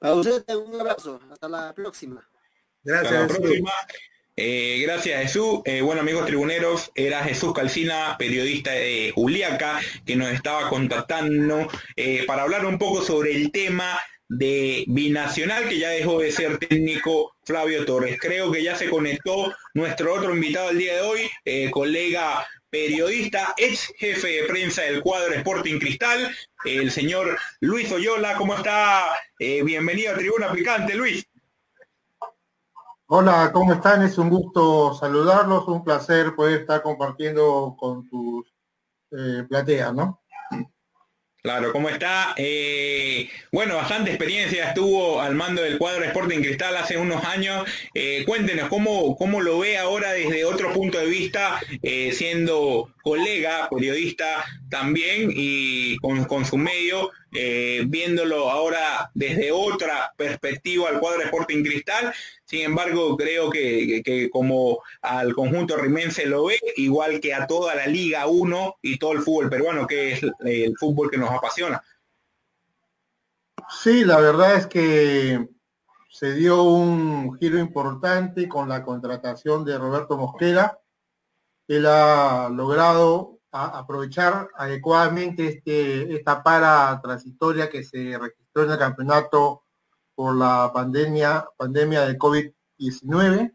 [0.02, 1.20] Para ustedes un abrazo.
[1.30, 2.28] Hasta la próxima.
[2.82, 3.12] Gracias.
[3.12, 3.70] Hasta la próxima.
[4.34, 5.60] Eh, gracias Jesús.
[5.64, 12.24] Eh, bueno amigos tribuneros, era Jesús Calcina, periodista de Juliaca, que nos estaba contactando eh,
[12.26, 13.96] para hablar un poco sobre el tema
[14.28, 18.18] de Binacional, que ya dejó de ser técnico Flavio Torres.
[18.18, 23.92] Creo que ya se conectó nuestro otro invitado el día de hoy, colega periodista, ex
[23.98, 28.34] jefe de prensa del cuadro Sporting Cristal, el señor Luis Oyola.
[28.38, 29.08] ¿Cómo está?
[29.38, 31.22] Eh, bienvenido a Tribuna Picante, Luis.
[33.08, 34.00] Hola, ¿cómo están?
[34.00, 38.50] Es un gusto saludarlos, un placer poder estar compartiendo con tus
[39.10, 40.21] eh, plateas, ¿no?
[41.42, 42.34] Claro, ¿cómo está?
[42.36, 47.68] Eh, bueno, bastante experiencia estuvo al mando del cuadro Sporting Cristal hace unos años.
[47.94, 53.68] Eh, cuéntenos cómo, cómo lo ve ahora desde otro punto de vista, eh, siendo colega,
[53.68, 62.12] periodista también y con, su medio, viéndolo ahora desde otra perspectiva al cuadro Sporting Cristal
[62.52, 67.86] sin embargo, creo que, como al conjunto rimense lo ve, igual que a toda la
[67.86, 71.82] Liga 1 y todo el fútbol peruano, que es el fútbol que nos apasiona.
[73.70, 75.48] Sí, la verdad es que
[76.10, 80.78] se dio un giro importante con la contratación de Roberto Mosquera.
[81.68, 89.64] Él ha logrado aprovechar adecuadamente este, esta para transitoria que se registró en el campeonato
[90.14, 93.54] por la pandemia, pandemia de COVID-19.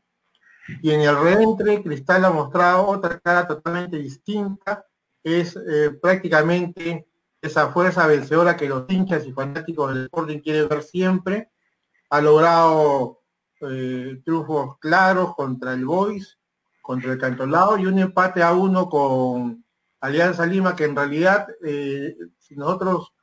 [0.84, 4.86] Y en el reentre, Cristal ha mostrado otra cara totalmente distinta.
[5.24, 7.08] Es eh, prácticamente
[7.42, 11.52] esa fuerza vencedora que los hinchas y fanáticos del Sporting quieren ver siempre.
[12.10, 13.22] Ha logrado
[13.62, 16.38] eh, triunfos claros contra el Boys,
[16.82, 19.66] contra el Cantolao y un empate a uno con
[20.00, 23.14] Alianza Lima, que en realidad, eh, si nosotros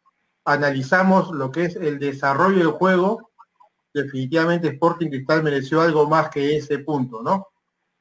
[0.44, 3.30] analizamos lo que es el desarrollo del juego,
[3.92, 7.48] definitivamente Sporting Cristal mereció algo más que ese punto, ¿no?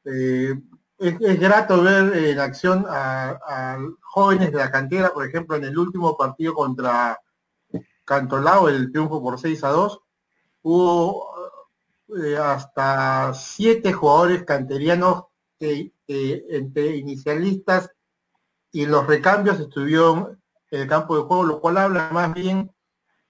[0.05, 0.53] Eh,
[0.97, 6.17] es, grato ver en acción a, jóvenes de la cantera, por ejemplo, en el último
[6.17, 7.19] partido contra
[8.05, 10.01] Cantolao, el triunfo por 6 a 2,
[10.63, 11.29] hubo
[12.23, 15.25] eh, hasta siete jugadores canterianos
[15.59, 17.92] entre inicialistas
[18.73, 22.73] y los recambios estuvieron en el campo de juego, lo cual habla más bien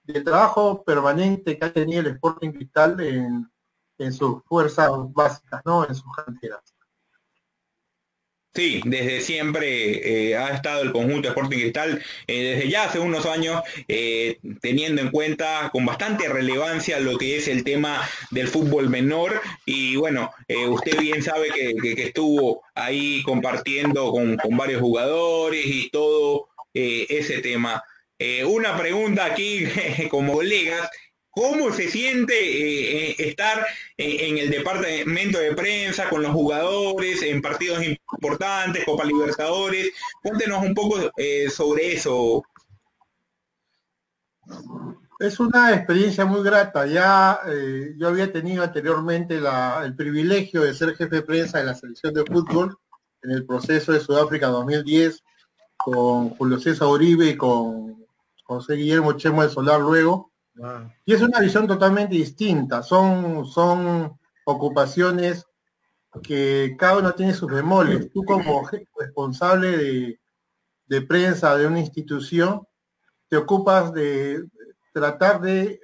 [0.02, 3.52] del trabajo permanente que ha tenido el Sporting Cristal en,
[3.98, 5.86] en sus fuerzas básicas, ¿no?
[5.86, 6.73] En sus canteras.
[8.54, 13.26] Sí, desde siempre eh, ha estado el conjunto Sporting Cristal, eh, desde ya hace unos
[13.26, 18.88] años, eh, teniendo en cuenta con bastante relevancia lo que es el tema del fútbol
[18.90, 19.40] menor.
[19.66, 20.30] Y bueno,
[20.68, 27.82] usted bien sabe que, estuvo ahí compartiendo con, varios jugadores y todo ese tema.
[28.46, 29.64] Una pregunta aquí
[30.10, 30.88] como colegas,
[31.34, 33.64] ¿cómo se siente eh, eh, estar
[33.96, 39.90] en, el departamento de prensa con los jugadores en partidos importantes, Copa Libertadores?
[40.22, 41.10] Cuéntenos un poco
[41.50, 42.42] sobre eso.
[45.20, 46.86] Es una experiencia muy grata.
[46.86, 47.40] Ya
[47.96, 49.40] yo había tenido anteriormente
[49.82, 52.76] el privilegio de ser jefe de prensa de la selección de fútbol
[53.22, 55.22] en el proceso de Sudáfrica 2010
[55.84, 58.06] con Julio César Uribe y con
[58.44, 60.32] José Guillermo Chemo de Solar luego.
[61.04, 62.82] Y es una visión totalmente distinta.
[62.82, 65.46] Son, son ocupaciones
[66.22, 68.10] que cada uno tiene sus bemoles.
[68.12, 68.68] Tú como
[68.98, 70.20] responsable de,
[70.86, 72.66] de prensa de una institución,
[73.28, 74.44] te ocupas de
[74.92, 75.80] tratar de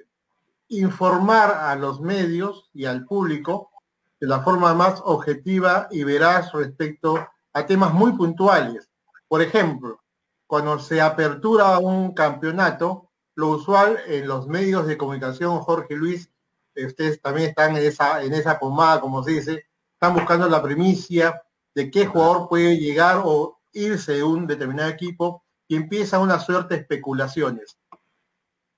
[0.69, 3.71] informar a los medios y al público
[4.19, 8.89] de la forma más objetiva y veraz respecto a temas muy puntuales.
[9.27, 10.01] Por ejemplo,
[10.47, 16.29] cuando se apertura un campeonato, lo usual en los medios de comunicación, Jorge Luis,
[16.75, 21.41] ustedes también están en esa, en esa pomada, como se dice, están buscando la primicia
[21.73, 26.75] de qué jugador puede llegar o irse de un determinado equipo y empieza una suerte
[26.75, 27.77] de especulaciones.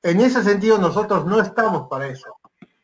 [0.01, 2.35] En ese sentido, nosotros no estamos para eso.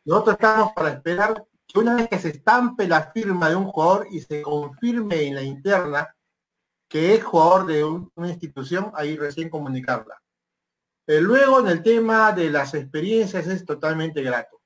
[0.04, 4.08] Nosotros estamos para esperar que una vez que se estampe la firma de un jugador
[4.10, 6.16] y se confirme en la interna
[6.88, 10.19] que es jugador de una institución, ahí recién comunicarla.
[11.10, 14.60] Eh, luego, en el tema de las experiencias, es totalmente grato,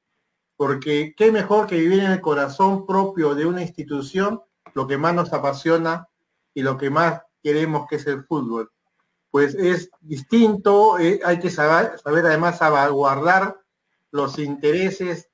[0.59, 4.43] porque qué mejor que vivir en el corazón propio de una institución,
[4.75, 6.07] lo que más nos apasiona
[6.53, 8.71] y lo que más queremos que es el fútbol.
[9.31, 13.59] Pues es distinto, eh, hay que saber, saber además salvaguardar
[14.11, 15.31] los intereses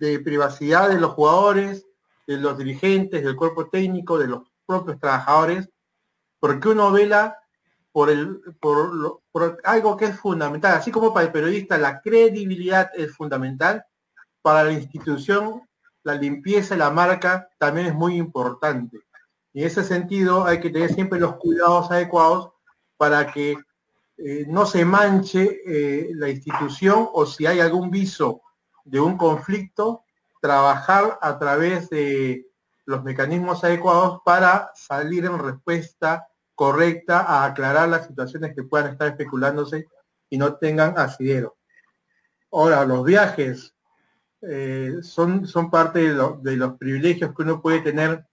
[0.00, 1.86] de privacidad de los jugadores,
[2.26, 5.70] de los dirigentes, del cuerpo técnico, de los propios trabajadores,
[6.40, 7.38] porque uno vela
[7.94, 9.22] por,
[9.62, 13.84] algo que es fundamental, así como para el periodista la credibilidad es fundamental,
[14.42, 15.62] para la institución
[16.02, 18.98] la limpieza y la marca también es muy importante.
[19.54, 22.50] Y en ese sentido hay que tener siempre los cuidados adecuados
[22.98, 23.56] para que
[24.18, 28.42] eh, no se manche eh, la institución o si hay algún viso
[28.84, 30.04] de un conflicto,
[30.42, 32.46] trabajar a través de
[32.84, 39.08] los mecanismos adecuados para salir en respuesta correcta a aclarar las situaciones que puedan estar
[39.08, 39.86] especulándose
[40.30, 41.56] y no tengan asidero.
[42.52, 43.74] Ahora, los viajes
[44.42, 48.26] eh, son, son parte de, los privilegios que uno puede tener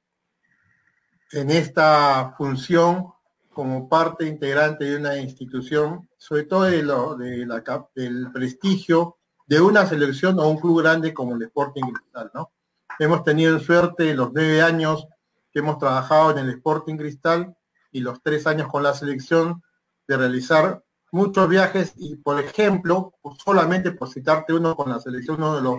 [1.32, 3.08] en esta función
[3.54, 9.18] como parte integrante de una institución, sobre todo de lo, del prestigio
[9.48, 12.52] de una selección o un club grande como el Sporting Cristal, ¿no?
[13.00, 15.08] Hemos tenido suerte en los nueve años
[15.52, 17.56] que hemos trabajado en el Sporting Cristal
[17.92, 19.64] y los tres años con la selección
[20.08, 23.14] de realizar muchos viajes y, por ejemplo,
[23.44, 25.76] solamente por citarte uno con la selección, uno de los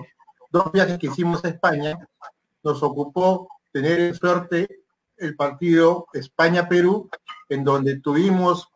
[0.51, 1.99] dos viajes que hicimos a España,
[2.63, 4.83] nos ocupó tener suerte
[5.17, 7.09] el partido España-Perú,
[7.49, 8.69] en donde tuvimos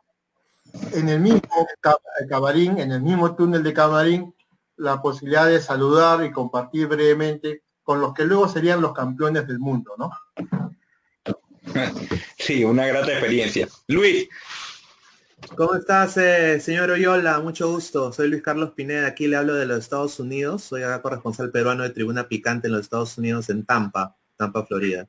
[0.92, 1.66] en el mismo
[2.28, 4.34] camarín, en el mismo túnel de camarín,
[4.76, 9.58] la posibilidad de saludar y compartir brevemente con los que luego serían los campeones del
[9.58, 10.10] mundo, ¿no?
[12.38, 13.68] Sí, una grata experiencia.
[13.88, 14.28] Luis.
[15.54, 17.38] ¿Cómo estás, eh, señor Oyola?
[17.40, 18.12] Mucho gusto.
[18.12, 19.06] Soy Luis Carlos Pineda.
[19.06, 20.64] Aquí le hablo de los Estados Unidos.
[20.64, 25.08] Soy acá corresponsal peruano de Tribuna Picante en los Estados Unidos, en Tampa, Tampa, Florida.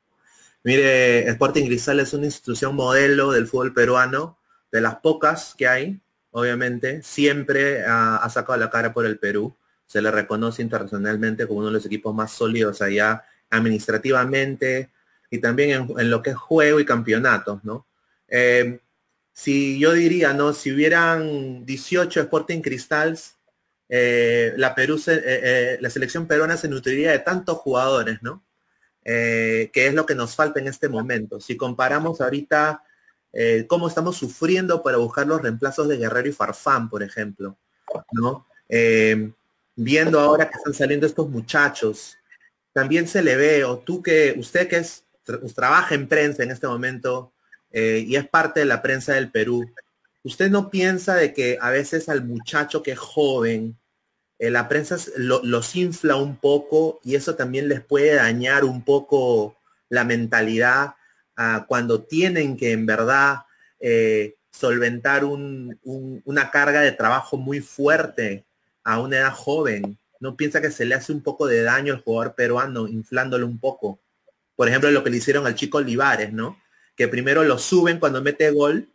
[0.63, 4.37] Mire, Sporting Cristal es una institución modelo del fútbol peruano,
[4.71, 5.99] de las pocas que hay,
[6.31, 7.01] obviamente.
[7.03, 9.55] Siempre ha, sacado la cara por el Perú.
[9.85, 14.89] Se le reconoce internacionalmente como uno de los equipos más sólidos allá administrativamente
[15.29, 17.85] y también en, lo que es juego y campeonatos, ¿no?
[18.27, 18.79] Eh,
[19.33, 20.53] si yo diría, ¿no?
[20.53, 23.35] Si hubieran 18 Sporting Cristals,
[23.89, 28.43] eh, la, eh, la selección peruana se nutriría de tantos jugadores, ¿no?
[29.03, 31.39] Que es lo que nos falta en este momento.
[31.39, 32.83] Si comparamos ahorita
[33.67, 37.57] cómo estamos sufriendo para buscar los reemplazos de Guerrero y Farfán, por ejemplo,
[38.11, 38.45] ¿no?
[39.75, 42.17] Viendo ahora que están saliendo estos muchachos,
[42.77, 45.03] también se le ve, o tú que, usted que es,
[45.55, 47.33] trabaja en prensa en este momento
[47.71, 49.69] y es parte de la prensa del Perú,
[50.23, 53.77] ¿usted no piensa de que a veces al muchacho que es joven,
[54.39, 59.55] eh, la prensa los infla un poco y eso también les puede dañar un poco
[59.89, 60.93] la mentalidad
[61.67, 63.43] cuando tienen que en verdad
[63.79, 68.43] eh, solventar una carga de trabajo muy fuerte
[68.83, 69.99] a una edad joven.
[70.19, 73.59] ¿No piensa que se le hace un poco de daño al jugador peruano inflándolo un
[73.59, 73.99] poco?
[74.57, 76.59] Por ejemplo, lo que le hicieron al chico Olivares, ¿no?
[76.95, 78.89] Que primero lo suben cuando mete gol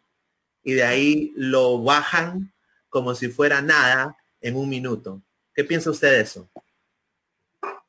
[0.64, 2.52] y de ahí lo bajan
[2.90, 5.22] como si fuera nada en un minuto.
[5.54, 6.50] ¿Qué piensa usted de eso?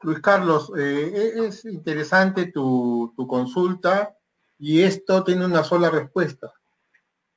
[0.03, 4.15] Luis Carlos, eh, e-, es interesante tu, consulta
[4.59, 6.53] y esto tiene una sola respuesta.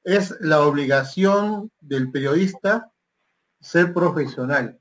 [0.04, 2.92] Es la obligación del periodista
[3.58, 4.78] ser profesional.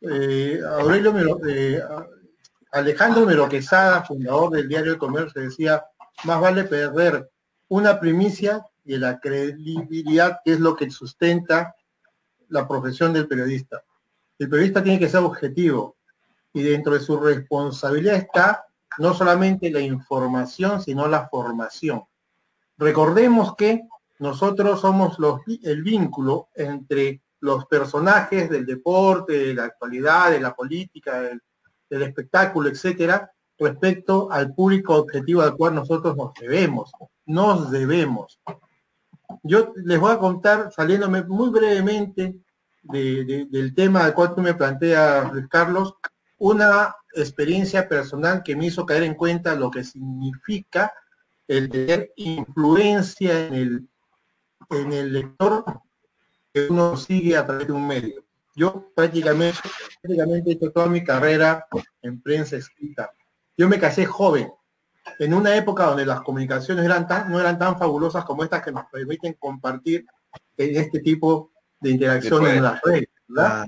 [0.00, 1.82] Eh, Aurelio eh,
[2.74, 5.84] Alejandro Meroquesada, fundador del diario El Comercio, decía,
[6.24, 7.30] más vale perder
[7.68, 11.76] una primicia y la credibilidad que es lo que sustenta
[12.48, 13.84] la profesión del periodista.
[14.40, 15.98] El periodista tiene que ser objetivo
[16.52, 18.66] y dentro de su responsabilidad está
[18.98, 22.02] no solamente la información, sino la formación.
[22.76, 23.82] Recordemos que
[24.18, 30.52] nosotros somos los, el vínculo entre los personajes del deporte, de la actualidad, de la
[30.56, 31.40] política, del,
[31.88, 36.90] del espectáculo, etcétera, respecto al público objetivo al cual nosotros nos debemos,
[37.26, 38.40] nos debemos.
[39.42, 42.36] Yo les voy a contar, saliéndome muy brevemente
[42.82, 45.94] del tema al cual tú me planteas, Carlos,
[46.38, 50.92] una experiencia personal que me hizo caer en cuenta lo que significa
[51.46, 53.88] el tener influencia en el,
[54.70, 55.64] en el lector
[56.52, 58.23] que uno sigue a través de un medio.
[58.54, 59.58] Yo prácticamente,
[60.00, 61.66] prácticamente he hecho toda mi carrera
[62.02, 63.10] en prensa escrita.
[63.56, 64.52] Yo me casé joven,
[65.18, 68.72] en una época donde las comunicaciones eran tan, no eran tan fabulosas como estas que
[68.72, 70.06] nos permiten compartir
[70.56, 73.08] en este tipo de interacciones en las redes.
[73.28, 73.66] ¿verdad?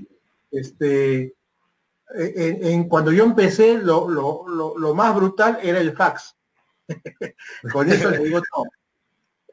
[0.51, 1.35] Este,
[2.15, 6.35] en, cuando yo empecé, lo, lo, más brutal era el fax.
[7.71, 8.65] Con eso le digo todo.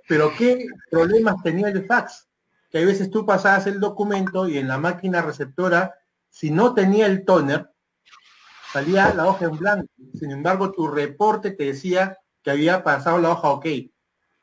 [0.08, 2.28] Pero ¿qué problemas tenía el fax?
[2.74, 5.94] Que a veces tú pasabas el documento y en la máquina receptora,
[6.28, 7.70] si no tenía el toner,
[8.72, 9.86] salía la hoja en blanco.
[10.18, 13.66] Sin embargo, tu reporte te decía que había pasado la hoja OK.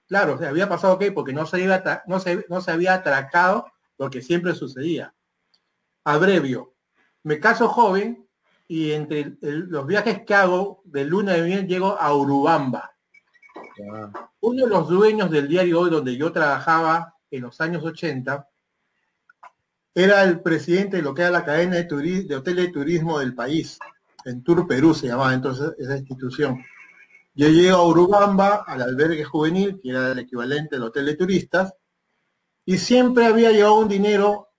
[0.08, 1.68] Claro, se había pasado OK porque no se,
[2.08, 5.14] no, se, no se había atracado lo que siempre sucedía.
[6.06, 6.74] Abrevio,
[7.24, 8.30] me caso joven
[8.66, 12.96] y entre los viajes que hago de luna de miel llego a Urubamba.
[14.40, 18.48] Uno de los dueños del diario Hoy donde yo trabajaba en los años 80
[19.94, 23.34] era el presidente de lo que era la cadena de, de hoteles de turismo del
[23.34, 23.80] país.
[24.26, 26.64] En Tour Perú se llamaba entonces esa institución.
[27.34, 31.74] Yo llego a Urubamba, al albergue juvenil, que era el equivalente del hotel de turistas,
[32.66, 34.50] y siempre había llevado un dinero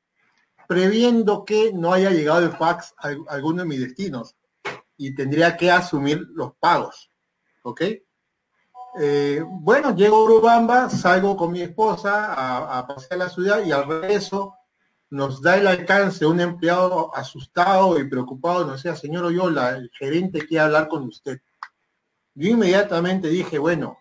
[0.67, 4.37] previendo que no haya llegado el fax a alguno de mis destinos
[4.97, 7.11] y tendría que asumir los pagos.
[7.63, 7.83] ¿Ok?
[8.95, 13.87] Eh, bueno, llego a Urubamba, salgo con mi esposa a, pasear la ciudad y al
[13.87, 14.55] regreso
[15.09, 20.47] nos da el alcance un empleado asustado y preocupado, no sea, señor Oyola, el gerente
[20.47, 21.41] quiere hablar con usted.
[22.35, 23.99] Yo inmediatamente dije, bueno,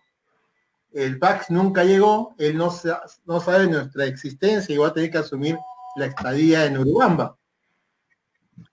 [0.92, 2.70] el fax nunca llegó, él no,
[3.24, 5.58] no sabe nuestra existencia y va a tener que asumir
[5.96, 7.36] la estadía en Urubamba.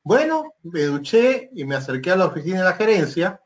[0.03, 3.41] Bueno, me duché y me acerqué a la oficina de la gerencia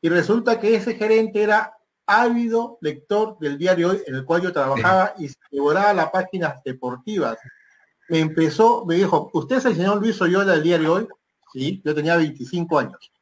[0.00, 1.72] y resulta que ese gerente era
[2.06, 6.62] ávido lector del diario Hoy en el cual yo trabajaba y se devoraba las páginas
[6.64, 7.36] deportivas
[8.08, 11.08] me empezó, me dijo, ¿usted es el señor Luis Oyola del diario hoy?
[11.52, 13.12] Sí, yo tenía 25 años.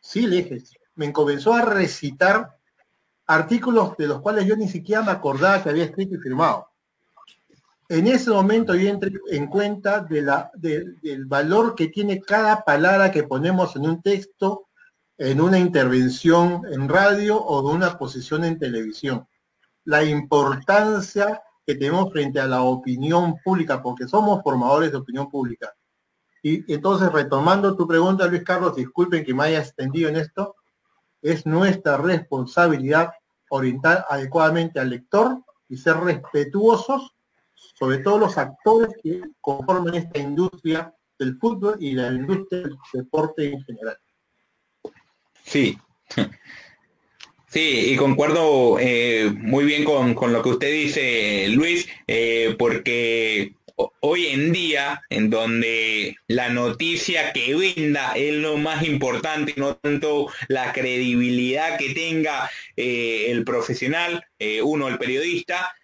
[0.00, 0.62] Sí, le dije,
[0.96, 2.56] me comenzó a recitar
[3.26, 6.68] artículos de los cuales yo ni siquiera me acordaba que había escrito y firmado.
[7.88, 13.10] En ese momento yo entré en cuenta de la, del valor que tiene cada palabra
[13.10, 14.68] que ponemos en un texto,
[15.18, 19.26] en una intervención en radio o de una posición en televisión.
[19.84, 25.72] La importancia que tenemos frente a la opinión pública, porque somos formadores de opinión pública.
[26.42, 30.56] Y entonces, retomando tu pregunta, Luis Carlos, disculpen que me haya extendido en esto,
[31.20, 33.12] es nuestra responsabilidad
[33.48, 37.14] orientar adecuadamente al lector y ser respetuosos
[37.54, 43.52] sobre todos los actores que conforman esta industria del fútbol y la industria del deporte
[43.52, 43.98] en general.
[45.44, 45.78] Sí,
[47.52, 53.52] Sí, y concuerdo eh, muy bien con, lo que usted dice, Luis, eh, porque
[54.00, 60.28] hoy en día, en donde la noticia que venda es lo más importante, no tanto
[60.48, 64.24] la credibilidad que tenga eh, el profesional,
[64.62, 65.74] uno, el periodista,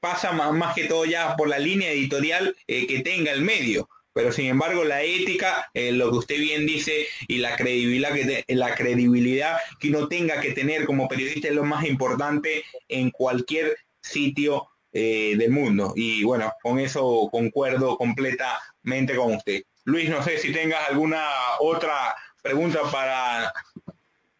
[0.00, 4.32] pasa más, más, que todo ya por la línea editorial que tenga el medio pero
[4.32, 8.74] sin embargo la ética, eh, lo que usted bien dice, y la credibilidad, que la
[8.74, 14.68] credibilidad que uno tenga que tener como periodista es lo más importante en cualquier sitio
[14.92, 15.94] eh, del mundo.
[15.96, 19.62] Y bueno, con eso concuerdo completamente con usted.
[19.84, 21.24] Luis, no sé si tengas alguna
[21.60, 23.52] otra pregunta para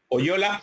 [0.09, 0.63] Oyola.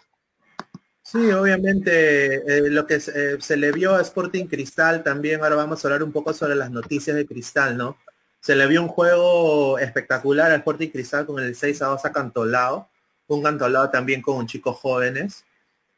[1.02, 5.88] Sí, obviamente eh, lo que se le vio a Sporting Cristal también, ahora vamos a
[5.88, 7.98] hablar un poco sobre las noticias de Cristal, ¿no?
[8.42, 12.90] Se le vio un juego espectacular al Sporting Cristal con el 6 a 2 acantolado,
[13.28, 15.46] un cantolado también con chicos jóvenes.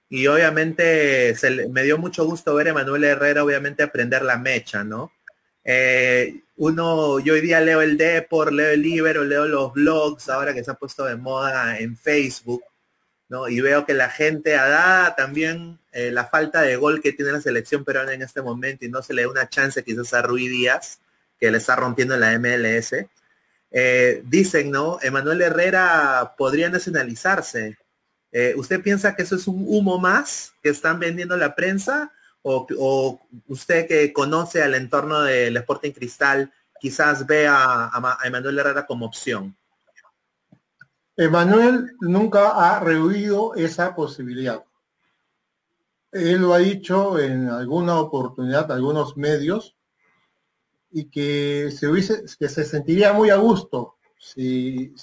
[0.09, 1.35] Y obviamente
[1.69, 5.11] me dio mucho gusto ver a Manuel Herrera, obviamente, aprender la mecha, ¿no?
[5.63, 10.53] Eh, uno, yo hoy día leo el Depor, leo el Libero, leo los blogs, ahora
[10.53, 12.63] que se ha puesto de moda en Facebook,
[13.29, 13.47] ¿no?
[13.47, 17.41] Y veo que la gente da también eh, la falta de gol que tiene la
[17.41, 20.47] selección peruana en este momento y no se le da una chance quizás a Rui
[20.49, 20.99] Díaz
[21.41, 22.93] que le está rompiendo en la MLS.
[23.71, 24.99] Eh, dicen, ¿no?
[25.01, 27.77] Emanuel Herrera podría nacionalizarse.
[28.31, 32.13] Eh, ¿Usted piensa que eso es un humo más que están vendiendo la prensa?
[32.43, 38.85] ¿O, usted que conoce al entorno del Sporting Cristal quizás vea a, a Emanuel Herrera
[38.85, 39.55] como opción?
[41.17, 44.63] Emanuel nunca ha rehuido esa posibilidad.
[46.11, 49.75] Él lo ha dicho en alguna oportunidad, algunos medios,
[50.91, 54.93] y que se, hubiese, que se sentiría muy a gusto si,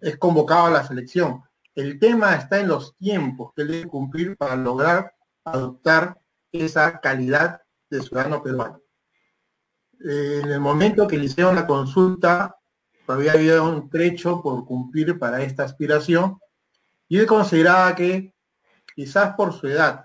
[0.00, 1.42] es convocado a la selección.
[1.74, 5.12] El tema está en los tiempos que debe cumplir para lograr
[5.44, 6.20] adoptar
[6.50, 8.80] esa calidad de ciudadano peruano.
[10.04, 12.56] Eh, en el momento que le hicieron la consulta,
[13.06, 16.38] todavía había un trecho por cumplir para esta aspiración,
[17.08, 18.34] y él consideraba que
[18.94, 20.04] quizás por su edad,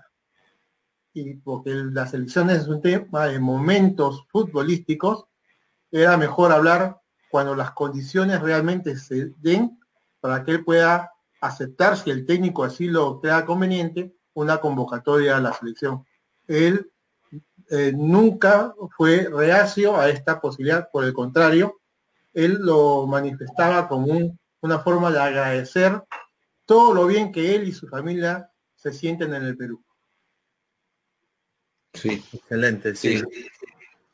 [1.14, 5.26] y porque las elecciones es un tema de momentos futbolísticos,
[5.90, 7.00] era mejor hablar
[7.30, 9.78] cuando las condiciones realmente se den
[10.20, 15.40] para que él pueda aceptar, si el técnico así lo crea conveniente, una convocatoria a
[15.40, 16.04] la selección.
[16.48, 16.90] Él
[17.70, 21.80] eh, nunca fue reacio a esta posibilidad, por el contrario,
[22.32, 26.02] él lo manifestaba como una forma de agradecer
[26.64, 29.83] todo lo bien que él y su familia se sienten en el Perú.
[31.94, 33.22] Sí, excelente, sí.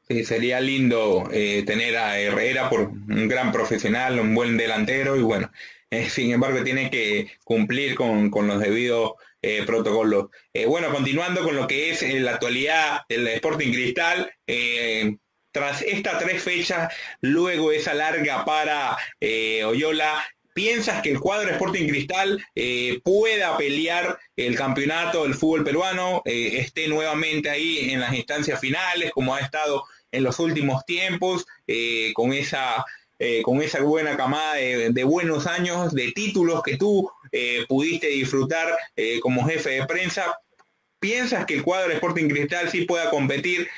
[0.07, 0.25] sí.
[0.25, 5.51] sería lindo eh, tener a Herrera por un gran profesional, un buen delantero y bueno,
[5.91, 9.13] eh, sin embargo tiene que cumplir con, los debidos
[9.43, 10.27] eh, protocolos.
[10.67, 14.31] bueno, continuando con lo que es la actualidad del Sporting Cristal,
[15.53, 18.97] tras estas tres fechas, luego esa larga para
[19.67, 20.23] Oyola,
[20.53, 26.59] ¿Piensas que el cuadro Sporting Cristal eh, pueda pelear el campeonato del fútbol peruano, eh,
[26.59, 32.13] esté nuevamente ahí en las instancias finales, como ha estado en los últimos tiempos, eh,
[32.15, 32.85] con, esa,
[33.45, 37.09] con esa buena camada de, buenos años, de títulos que tú
[37.69, 38.77] pudiste disfrutar
[39.23, 40.37] como jefe de prensa?
[41.01, 43.69] ¿Piensas que el cuadro Sporting Cristal sí pueda competir,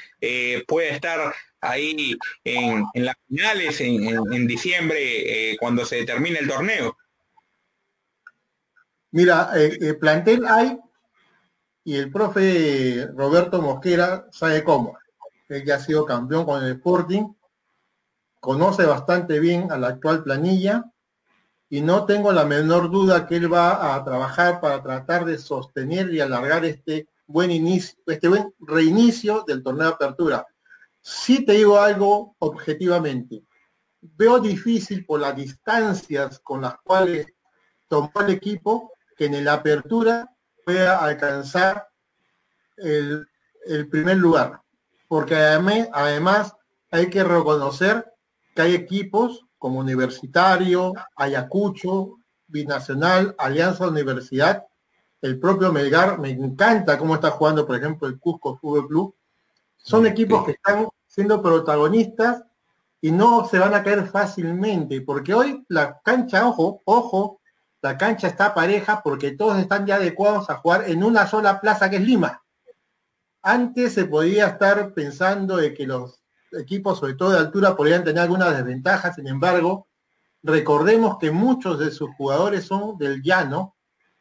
[0.67, 6.97] puede estar ahí en, las finales, en, diciembre, eh, cuando se termine el torneo?
[9.13, 10.79] Mira, eh, eh, plantel hay
[11.85, 14.99] y el profe Roberto Mosquera sabe cómo.
[15.49, 17.33] Él ya ha sido campeón con el Sporting,
[18.41, 20.85] conoce bastante bien a la actual planilla
[21.69, 26.13] y no tengo la menor duda que él va a trabajar para tratar de sostener
[26.13, 30.47] y alargar este buen inicio, este buen reinicio del torneo de apertura.
[31.01, 33.43] Sí te digo algo objetivamente.
[34.01, 37.27] Veo difícil por las distancias con las cuales
[37.89, 40.31] tomó el equipo que en la apertura
[40.65, 41.89] pueda alcanzar
[42.77, 43.27] el,
[43.91, 44.61] primer lugar.
[45.09, 46.57] Porque además, además
[46.91, 48.13] hay que reconocer
[48.55, 52.17] que hay equipos como Universitario, Ayacucho,
[52.47, 54.67] Binacional, Alianza Universidad,
[55.23, 59.15] el propio Melgar, me encanta cómo está jugando, por ejemplo, el Cusco Fútbol Club,
[59.77, 62.43] son equipos que están siendo protagonistas
[63.01, 67.41] y no se van a caer fácilmente, porque hoy la cancha, ojo, ojo,
[67.81, 71.89] la cancha está pareja porque todos están ya adecuados a jugar en una sola plaza
[71.89, 72.43] que es Lima.
[73.43, 78.23] Antes se podía estar pensando de que los equipos, sobre todo de altura, podrían tener
[78.23, 79.89] algunas desventajas, sin embargo,
[80.43, 83.77] recordemos que muchos de sus jugadores son del llano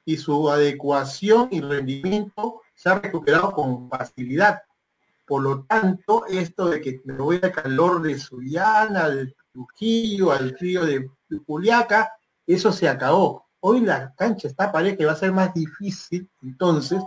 [0.06, 4.62] y su adecuación y rendimiento se ha recuperado con facilidad.
[5.26, 10.58] Por lo tanto, esto de que me voy al calor de Sullana, de Trujillo, al
[10.58, 11.10] frío de,
[11.45, 12.12] Juliaca,
[12.45, 13.45] eso se acabó.
[13.62, 17.02] Hoy la cancha está pareja que va a ser más difícil, entonces,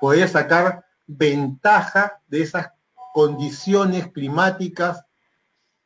[0.00, 2.70] poder sacar ventaja de esas
[3.12, 5.04] condiciones climáticas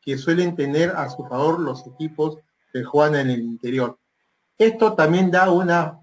[0.01, 2.39] que suelen tener a su favor los equipos
[2.73, 3.99] que juegan en el interior.
[4.57, 6.01] Esto también da una,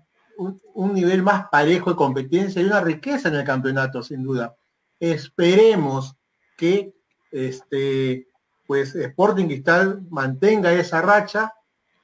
[0.73, 4.55] un nivel más parejo de competencia y una riqueza en el campeonato, sin duda.
[4.99, 6.15] Esperemos
[6.57, 6.93] que
[7.31, 8.27] este,
[8.67, 11.53] pues Sporting Cristal mantenga esa racha,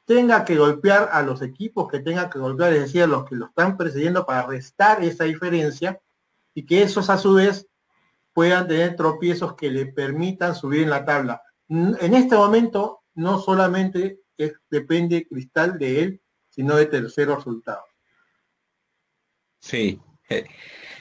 [0.05, 3.35] tenga que golpear a los equipos que tenga que golpear, es decir, a los que
[3.35, 5.99] lo están precediendo para restar esa diferencia
[6.53, 7.67] y que esos a su vez
[8.33, 11.41] puedan tener tropiezos que le permitan subir en la tabla.
[11.69, 14.21] En este momento no solamente
[14.69, 17.86] depende Cristal de él, sino de terceros resultados.
[19.67, 19.99] Sí.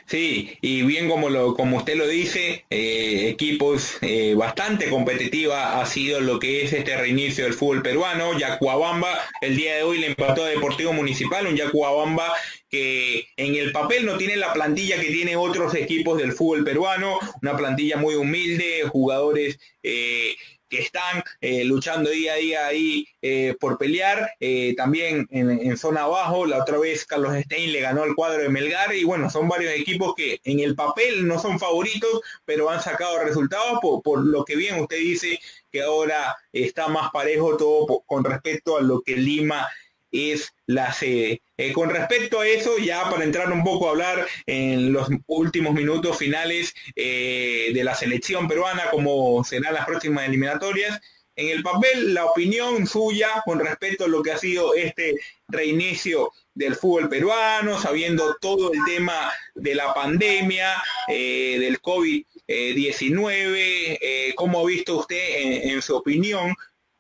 [0.09, 5.87] Sí, y bien como, lo, como usted lo dice, eh, equipos eh, bastante competitiva ha
[5.87, 8.39] sido lo que es este reinicio del fútbol peruano.
[8.39, 12.33] Yacuabamba el día de hoy le empató a Deportivo Municipal, un Yacuabamba
[12.71, 17.19] que en el papel no tiene la plantilla que tiene otros equipos del fútbol peruano,
[17.43, 20.37] una plantilla muy humilde, jugadores eh,
[20.69, 26.03] que están eh, luchando día a día ahí eh, por pelear, eh, también en, zona
[26.03, 29.49] abajo, la otra vez Carlos Stein le ganó al cuadro de Melgar y bueno, son
[29.49, 34.25] varios equipos que en el papel no son favoritos, pero han sacado resultados por, por
[34.25, 35.39] lo que bien usted dice
[35.71, 39.69] que ahora está más parejo todo con respecto a lo que Lima
[40.17, 41.43] es la sede.
[41.57, 45.75] Eh, con respecto a eso, ya para entrar un poco a hablar en los últimos
[45.75, 51.01] minutos finales eh, de la selección peruana, como serán las próximas eliminatorias,
[51.37, 55.17] en el papel la opinión suya con respecto a lo que ha sido este
[55.49, 64.33] reinicio del fútbol peruano, sabiendo todo el tema de la pandemia, eh, del COVID-19, eh,
[64.35, 66.57] ¿cómo ha visto usted en, su opinión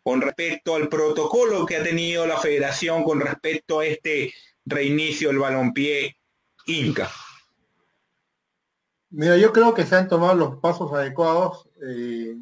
[0.06, 4.32] con respecto al protocolo que ha tenido la federación con respecto a este
[4.64, 6.16] reinicio del balompié
[6.66, 7.10] Inca?
[9.10, 11.68] Mira, yo creo que se han tomado los pasos adecuados.
[11.84, 12.36] Eh,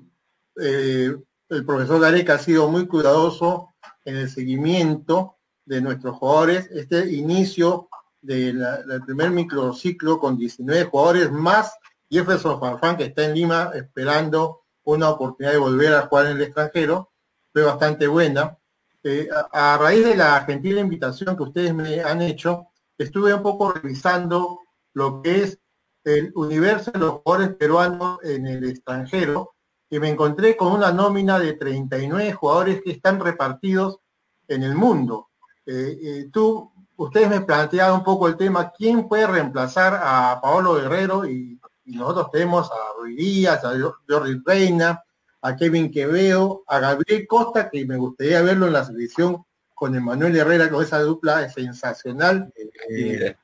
[0.57, 6.69] el profesor Gareca ha sido muy cuidadoso en el seguimiento de nuestros jugadores.
[6.71, 7.89] Este inicio
[8.21, 8.63] del
[9.07, 11.73] primer microciclo con 19 jugadores más
[12.11, 16.43] Jefferson Farfán que está en Lima esperando una oportunidad de volver a jugar en el
[16.43, 17.14] extranjero,
[17.55, 18.59] fue bastante buena.
[19.05, 22.67] Eh, a, raíz de la gentil invitación que ustedes me han hecho,
[22.99, 24.59] estuve un poco revisando
[24.93, 25.61] lo que es
[26.03, 29.55] el universo de los jugadores peruanos en el extranjero
[29.89, 34.01] y me encontré con una nómina de 39 jugadores que están repartidos
[34.49, 35.29] en el mundo.
[35.65, 40.75] Eh, eh, tú, ustedes me planteaban un poco el tema, ¿quién puede reemplazar a Paolo
[40.75, 41.25] Guerrero?
[41.25, 43.75] Y, nosotros tenemos a Ruiz Díaz, a
[44.09, 45.05] Jordi Reina,
[45.45, 50.35] a Kevin Quevedo, a Gabriel Costa, que me gustaría verlo en la selección con Emanuel
[50.35, 52.51] Herrera, con esa dupla es sensacional,
[52.89, 53.37] eh,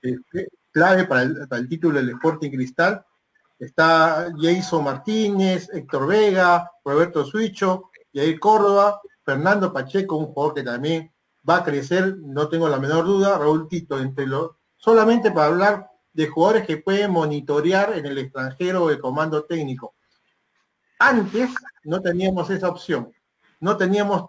[0.72, 3.04] clave para el, para el, título del Sporting Cristal.
[3.58, 11.12] Está Jason Martínez, Héctor Vega, Roberto Suicho, Yair Córdoba, Fernando Pacheco, un jugador que también
[11.46, 15.90] va a crecer, no tengo la menor duda, Raúl Tito, entre los, solamente para hablar
[16.14, 19.96] de jugadores que pueden monitorear en el extranjero el comando técnico.
[21.02, 21.48] Antes
[21.82, 23.10] no teníamos esa opción,
[23.58, 24.26] no teníamos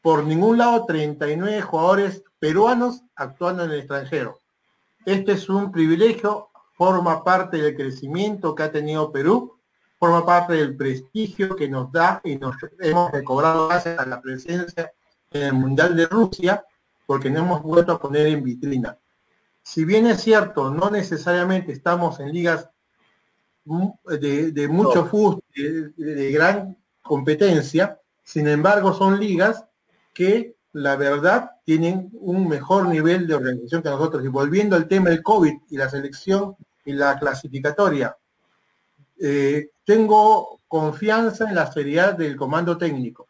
[0.00, 4.38] por ningún lado 39 jugadores peruanos actuando en el extranjero.
[5.04, 9.58] Este es un privilegio, forma parte del crecimiento que ha tenido Perú,
[9.98, 14.92] forma parte del prestigio que nos da y nos hemos recobrado gracias a la presencia
[15.32, 16.64] en el Mundial de Rusia,
[17.06, 18.96] porque no hemos vuelto a poner en vitrina.
[19.64, 22.70] Si bien es cierto, no necesariamente estamos en ligas
[23.64, 29.64] de, mucho fútbol, de, gran competencia, sin embargo son ligas
[30.12, 34.24] que la verdad tienen un mejor nivel de organización que nosotros.
[34.24, 38.16] Y volviendo al tema del COVID y la selección y la clasificatoria,
[39.20, 43.28] eh, tengo confianza en la seriedad del comando técnico.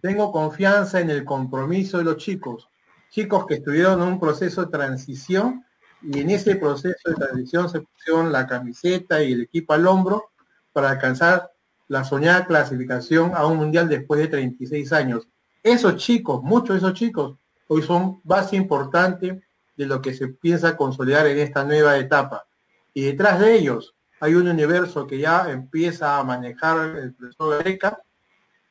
[0.00, 2.68] Tengo confianza en el compromiso de los chicos,
[3.10, 5.64] chicos que estuvieron en un proceso de transición
[6.02, 10.30] y en ese proceso de transición se pusieron la camiseta y el equipo al hombro
[10.72, 11.52] para alcanzar
[11.88, 15.28] la soñada clasificación a un mundial después de 36 años.
[15.62, 17.36] Esos chicos, muchos de esos chicos,
[17.68, 19.42] hoy son base importante
[19.76, 22.46] de lo que se piensa consolidar en esta nueva etapa.
[22.94, 28.02] Y detrás de ellos hay un universo que ya empieza a manejar el profesor Gareca,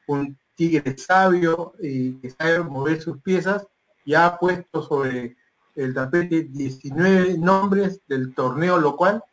[0.07, 3.67] un tigre sabio y que sabe mover sus piezas,
[4.05, 5.37] ya puesto sobre
[5.75, 9.23] el tapete 19 nombres del torneo local,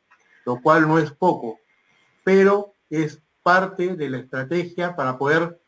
[0.45, 1.59] lo cual no es poco,
[2.25, 5.61] pero es parte de la estrategia para poder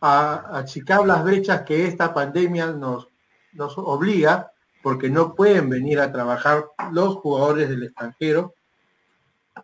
[0.00, 3.08] achicar las brechas que esta pandemia nos,
[3.52, 4.52] nos obliga,
[4.82, 8.54] porque no pueden venir a trabajar los jugadores del extranjero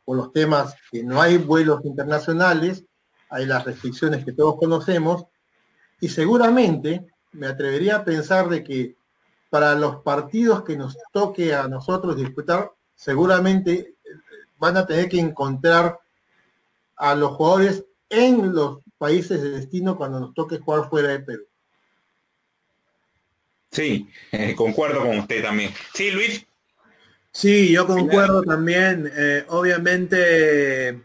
[0.05, 2.85] por los temas que no hay vuelos internacionales,
[3.31, 5.25] hay las restricciones que todos conocemos,
[6.01, 8.97] y seguramente me atrevería a pensar de que
[9.55, 13.95] para los partidos que nos toque a nosotros disputar, seguramente eh,
[14.59, 15.97] van a tener que encontrar
[16.97, 21.45] a los jugadores en los países de destino cuando nos toque jugar fuera de Perú.
[23.71, 25.73] Sí, eh, concuerdo con usted también.
[25.95, 26.45] Sí, Luis.
[27.31, 29.09] Sí, yo concuerdo también.
[29.15, 31.01] Eh, obviamente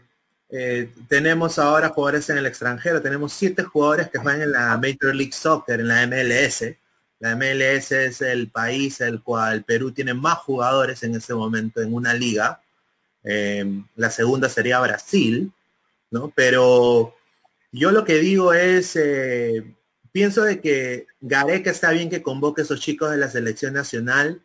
[0.48, 5.14] eh, tenemos ahora jugadores en el extranjero, tenemos siete jugadores que juegan en la Major
[5.14, 6.80] League Soccer, en la MLS.
[7.20, 11.94] La MLS es el país el cual Perú tiene más jugadores en ese momento en
[11.94, 12.60] una liga.
[13.22, 15.52] Eh, la segunda sería Brasil,
[16.10, 16.32] ¿no?
[16.34, 17.14] Pero
[17.72, 19.64] yo lo que digo es, eh,
[20.12, 24.42] pienso de que Gareca está bien que convoque a esos chicos de la selección nacional.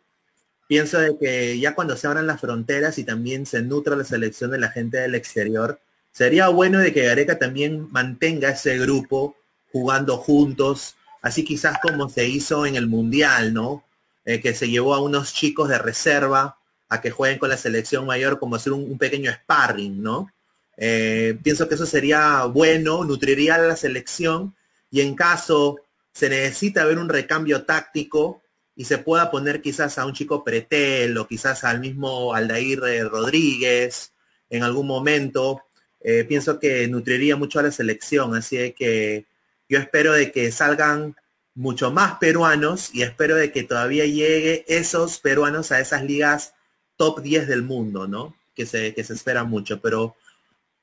[0.68, 4.50] Pienso de que ya cuando se abran las fronteras y también se nutra la selección
[4.50, 5.80] de la gente del exterior,
[6.16, 9.36] Sería bueno de que Gareca también mantenga ese grupo
[9.70, 10.96] jugando juntos,
[11.26, 13.84] así quizás como se hizo en el Mundial, ¿no?
[14.24, 16.58] Eh, que se llevó a unos chicos de reserva
[16.88, 20.30] a que jueguen con la selección mayor como hacer un, pequeño sparring, ¿no?
[20.76, 24.54] Eh, pienso que eso sería bueno, nutriría a la selección
[24.90, 25.80] y en caso
[26.12, 28.42] se necesita ver un recambio táctico
[28.76, 34.12] y se pueda poner quizás a un chico Pretel o quizás al mismo Aldair Rodríguez
[34.50, 35.62] en algún momento
[36.00, 39.24] eh, pienso que nutriría mucho a la selección, así que
[39.68, 41.16] yo espero de que salgan
[41.54, 46.54] mucho más peruanos y espero de que todavía llegue esos peruanos a esas ligas
[46.96, 48.36] top 10 del mundo, ¿no?
[48.54, 50.16] Que se, que se espera mucho, pero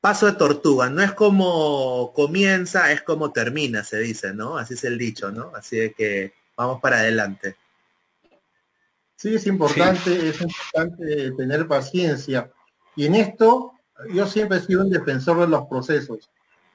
[0.02, 4.58] paso de tortuga, no es como comienza, es como termina, se dice, ¿no?
[4.58, 5.52] Así es el dicho, ¿no?
[5.56, 7.56] Así de que vamos para adelante.
[9.16, 12.52] Sí, es importante, es importante tener paciencia.
[12.96, 13.72] Y en esto,
[14.14, 16.30] yo siempre he sido un defensor de los procesos.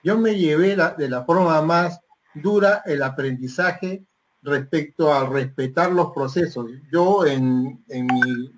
[0.08, 2.00] Yo me llevé de la forma más
[2.32, 4.06] dura el aprendizaje
[4.40, 6.70] respecto a respetar los procesos.
[6.90, 8.50] Yo en, en mi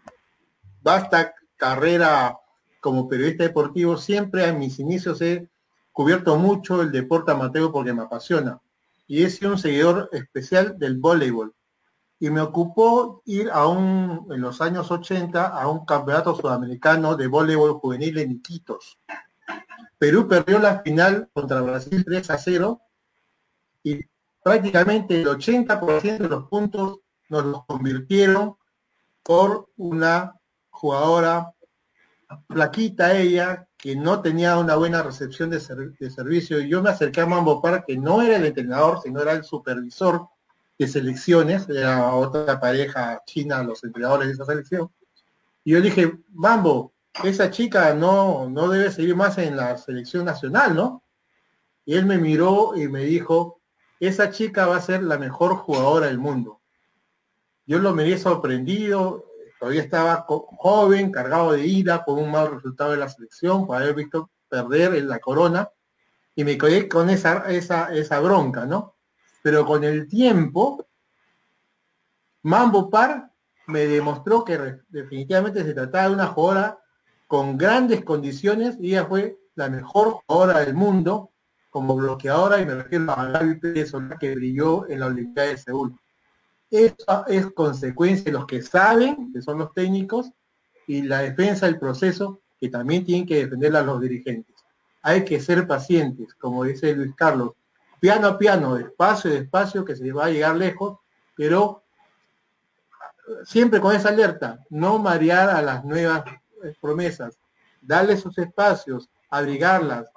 [0.80, 2.38] vasta carrera
[2.80, 5.48] como periodista deportivo siempre a mis inicios he
[5.90, 8.60] cubierto mucho el deporte amateur porque me apasiona.
[9.08, 11.52] Y he sido un seguidor especial del voleibol.
[12.20, 17.26] Y me ocupó ir a un, en los años 80, a un campeonato sudamericano de
[17.26, 19.00] voleibol juvenil en Iquitos.
[20.00, 22.80] Perú perdió la final contra Brasil 3 a 0
[23.82, 24.00] y
[24.42, 28.56] prácticamente el 80% de los puntos nos los convirtieron
[29.22, 30.40] por una
[30.70, 31.52] jugadora
[32.48, 36.60] flaquita ella, que no tenía una buena recepción de, servicio.
[36.62, 39.44] Y yo me acerqué a Mambo Park, que no era el entrenador, sino era el
[39.44, 40.28] supervisor
[40.78, 44.90] de selecciones, era otra pareja china, los entrenadores de esa selección.
[45.62, 46.94] Y yo dije, Mambo,
[47.24, 51.04] esa chica no, no debe seguir más en la selección nacional, ¿no?
[51.84, 53.60] Y él me miró y me dijo,
[53.98, 56.60] esa chica va a ser la mejor jugadora del mundo.
[57.66, 59.26] Yo lo me sorprendido,
[59.58, 63.94] todavía estaba joven, cargado de ira por un mal resultado de la selección, por haber
[63.94, 65.70] visto perder en la corona,
[66.34, 68.96] y me quedé con esa, esa, esa bronca, ¿no?
[69.42, 70.86] Pero con el tiempo,
[72.42, 73.30] Mambo Par
[73.66, 76.78] me demostró que definitivamente se trataba de una jugadora
[77.30, 81.30] con grandes condiciones y ella fue la mejor jugadora del mundo
[81.70, 85.96] como bloqueadora y me refiero a Gaby Pérez que brilló en la Olimpiada de Seúl.
[86.72, 90.32] Eso es consecuencia de los que saben, que son los técnicos,
[90.88, 94.56] y la defensa del proceso, que también tienen que defender a los dirigentes.
[95.00, 97.52] Hay que ser pacientes, como dice Luis Carlos,
[98.00, 100.98] piano a piano, despacio, despacio, que se va a llegar lejos,
[101.36, 101.84] pero
[103.44, 106.24] siempre con esa alerta, no marear a las nuevas
[106.80, 107.38] promesas,
[107.80, 110.10] darle sus espacios, abrigarlas,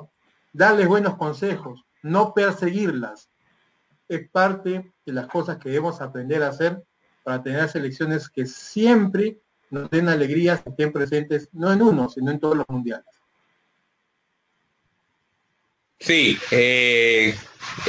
[0.52, 3.30] darles buenos consejos, no perseguirlas,
[4.08, 6.84] es parte de las cosas que debemos aprender a hacer
[7.24, 9.39] para tener selecciones que siempre
[9.70, 13.06] nos den alegrías estén presentes, no en uno, sino en todos los mundiales.
[16.00, 17.34] Sí, eh,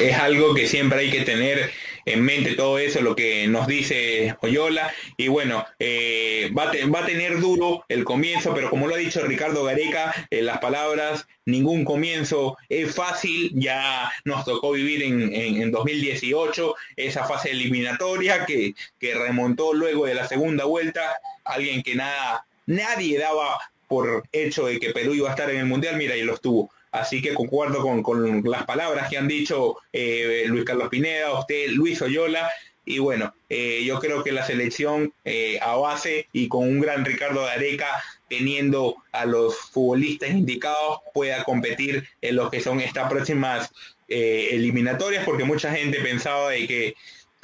[0.01, 1.71] es algo que siempre hay que tener
[2.07, 4.93] en mente todo eso, lo que nos dice Oyola.
[5.17, 9.65] Y bueno, eh, va, a tener duro el comienzo, pero como lo ha dicho Ricardo
[9.65, 13.53] Gareca, en las palabras, ningún comienzo es fácil.
[13.55, 20.29] Ya nos tocó vivir en, 2018 esa fase eliminatoria que, que remontó luego de la
[20.29, 21.17] segunda vuelta.
[21.45, 25.67] Alguien que nada, nadie daba por hecho de que Perú iba a estar en el
[25.67, 26.71] Mundial, mira, y lo estuvo.
[26.95, 32.01] Así que concuerdo con, las palabras que han dicho eh, Luis Carlos Pineda, usted, Luis
[32.01, 32.49] Oyola.
[32.85, 37.05] Y bueno, eh, yo creo que la selección eh, a base y con un gran
[37.05, 37.89] Ricardo Areca
[38.29, 43.73] teniendo a los futbolistas indicados pueda competir en lo que son estas próximas
[44.07, 46.95] eliminatorias, porque mucha gente pensaba de que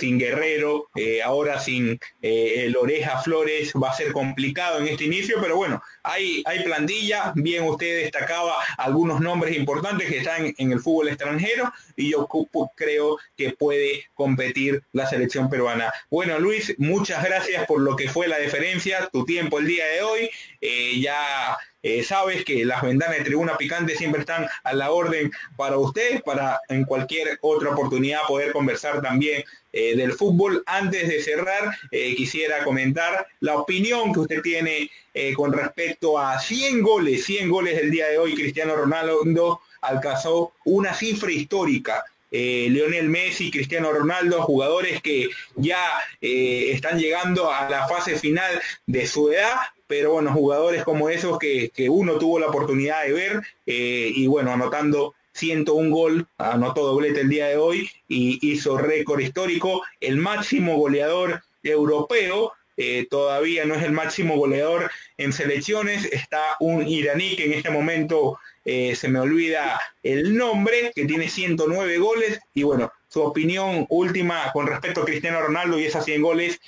[0.00, 5.04] sin Guerrero, eh, ahora sin eh, el Oreja Flores, va a ser complicado en este
[5.04, 10.72] inicio, pero bueno, hay, hay plantilla, bien usted destacaba algunos nombres importantes que están en
[10.72, 12.28] el fútbol extranjero y yo
[12.76, 15.92] creo que puede competir la selección peruana.
[16.10, 20.02] Bueno, Luis, muchas gracias por lo que fue la deferencia, tu tiempo el día de
[20.02, 20.30] hoy,
[20.60, 25.30] eh, ya eh, sabes que las ventanas de Tribuna Picante siempre están a la orden
[25.56, 30.62] para usted, para en cualquier otra oportunidad poder conversar también eh, del fútbol.
[30.66, 34.90] Antes de cerrar, quisiera comentar la opinión que usted tiene
[35.36, 38.34] con respecto a 100 goles, 100 goles del día de hoy.
[38.34, 42.04] Cristiano Ronaldo alcanzó una cifra histórica.
[42.30, 45.82] Lionel Messi, Cristiano Ronaldo, jugadores que ya
[46.20, 49.56] están llegando a la fase final de su edad,
[49.90, 54.52] pero bueno, jugadores como esos que, uno tuvo la oportunidad de ver eh, y bueno,
[54.52, 60.76] anotando 101 gol, anotó doblete el día de hoy y hizo récord histórico, el máximo
[60.76, 67.44] goleador europeo, eh, todavía no es el máximo goleador en selecciones, está un iraní que
[67.44, 72.92] en este momento eh, se me olvida el nombre, que tiene 109 goles y bueno,
[73.08, 76.60] su opinión última con respecto a Cristiano Ronaldo y esas 100 goles,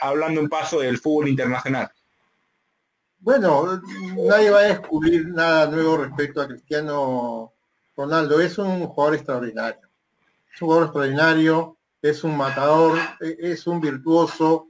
[0.00, 1.90] hablando un paso del fútbol internacional.
[3.18, 3.82] Bueno,
[4.16, 7.52] nadie va a descubrir nada nuevo respecto a Cristiano
[7.96, 8.40] Ronaldo.
[8.40, 9.80] Es un jugador extraordinario.
[10.54, 14.68] es un jugador extraordinario, es un matador, e, es un virtuoso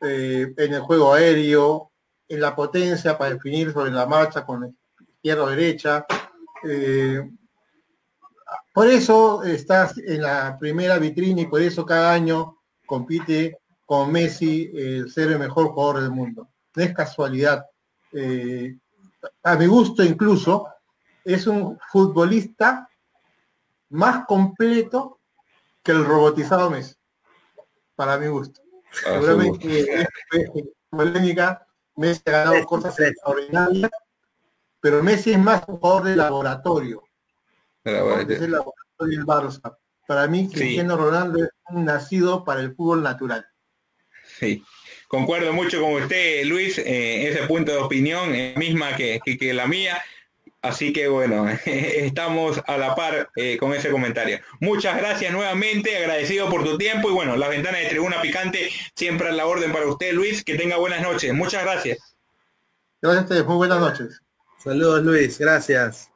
[0.00, 1.92] eh, en el juego aéreo,
[2.28, 6.06] en la potencia para definir sobre la marcha con izquierda o derecha.
[6.64, 7.20] Eh,
[8.72, 14.70] por eso estás en la primera vitrina y por eso cada año compite con Messi
[14.74, 16.48] el ser el mejor jugador del mundo.
[16.74, 17.64] No es casualidad.
[18.12, 18.78] Eh,
[19.42, 20.68] a mi gusto incluso,
[21.24, 22.88] es un futbolista
[23.90, 25.20] más completo
[25.82, 26.94] que el robotizado Messi,
[27.96, 28.60] para mi gusto.
[28.90, 30.06] Seguramente es
[30.90, 31.66] polémica,
[31.96, 33.90] Messi ha ganado cosas extraordinarias,
[34.80, 37.02] pero Messi es más un jugador de laboratorio.
[37.84, 39.76] Es el laboratorio del Barça.
[40.06, 43.46] Para mí, Cristiano Ronaldo es un nacido para el fútbol natural.
[44.38, 44.64] Sí,
[45.08, 49.66] concuerdo mucho con usted, Luis, eh, ese punto de opinión es misma que, que, la
[49.66, 50.02] mía.
[50.60, 54.40] Así que bueno, estamos a la par eh, con ese comentario.
[54.60, 59.28] Muchas gracias nuevamente, agradecido por tu tiempo y bueno, la ventana de Tribuna Picante siempre
[59.28, 60.44] a la orden para usted, Luis.
[60.44, 61.32] Que tenga buenas noches.
[61.32, 61.98] Muchas gracias.
[63.00, 64.20] Gracias a ustedes, muy buenas noches.
[64.58, 66.10] Saludos Luis, gracias.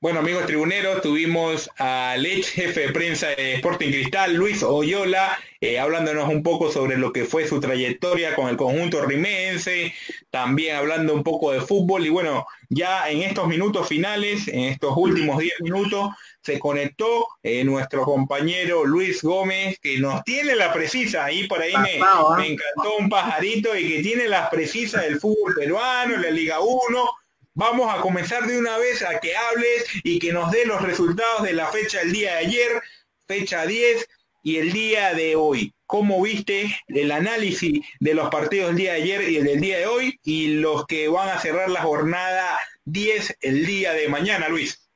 [0.00, 5.80] Bueno, amigos tribuneros, tuvimos al ex jefe de prensa de Sporting Cristal, Luis Oyola, eh,
[5.80, 9.92] hablándonos un poco sobre lo que fue su trayectoria con el conjunto rimense,
[10.30, 14.92] también hablando un poco de fútbol y bueno, ya en estos minutos finales, en estos
[14.96, 16.10] últimos 10 minutos,
[16.42, 21.72] se conectó eh, nuestro compañero Luis Gómez, que nos tiene la precisa, ahí por ahí
[21.72, 21.98] me,
[22.36, 27.10] me encantó un pajarito y que tiene las precisas del fútbol peruano, la Liga 1
[27.58, 31.42] Vamos a comenzar de una vez a que hables y que nos dé los resultados
[31.42, 32.82] de la fecha del día de ayer,
[33.26, 34.08] fecha 10
[34.44, 35.74] y el día de hoy.
[35.84, 39.78] ¿Cómo viste el análisis de los partidos del día de ayer y el del día
[39.78, 42.46] de hoy y los que van a cerrar la jornada
[42.84, 44.88] 10 el día de mañana, Luis?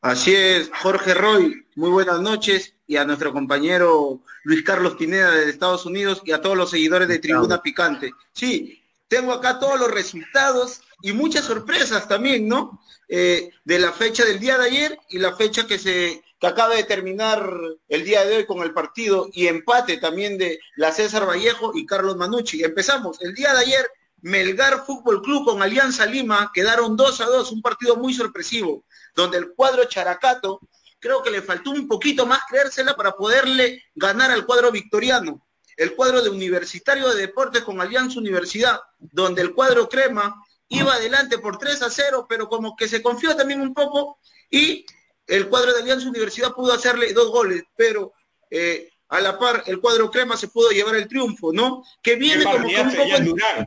[0.00, 5.48] Así es, Jorge Roy, muy buenas noches y a nuestro compañero Luis Carlos Pineda de
[5.48, 8.10] Estados Unidos y a todos los seguidores de Tribuna Picante.
[8.32, 12.80] Sí, tengo acá todos los resultados y muchas sorpresas también, ¿no?
[13.08, 16.74] Eh, de la fecha del día de ayer y la fecha que se que acaba
[16.74, 17.52] de terminar
[17.88, 21.84] el día de hoy con el partido y empate también de la César Vallejo y
[21.84, 22.64] Carlos Manucci.
[22.64, 23.20] Empezamos.
[23.20, 23.90] El día de ayer,
[24.22, 28.84] Melgar Fútbol Club con Alianza Lima quedaron 2 a 2, un partido muy sorpresivo,
[29.14, 30.60] donde el cuadro Characato
[30.98, 35.46] creo que le faltó un poquito más creérsela para poderle ganar al cuadro victoriano.
[35.76, 41.38] El cuadro de Universitario de Deportes con Alianza Universidad, donde el cuadro Crema iba adelante
[41.38, 44.18] por 3 a 0, pero como que se confió también un poco
[44.50, 44.86] y
[45.26, 48.12] el cuadro de Alianza Universidad pudo hacerle dos goles, pero
[48.50, 51.82] eh, a la par el cuadro crema se pudo llevar el triunfo, ¿no?
[52.02, 53.20] Que viene como que un poco...
[53.20, 53.66] Durán.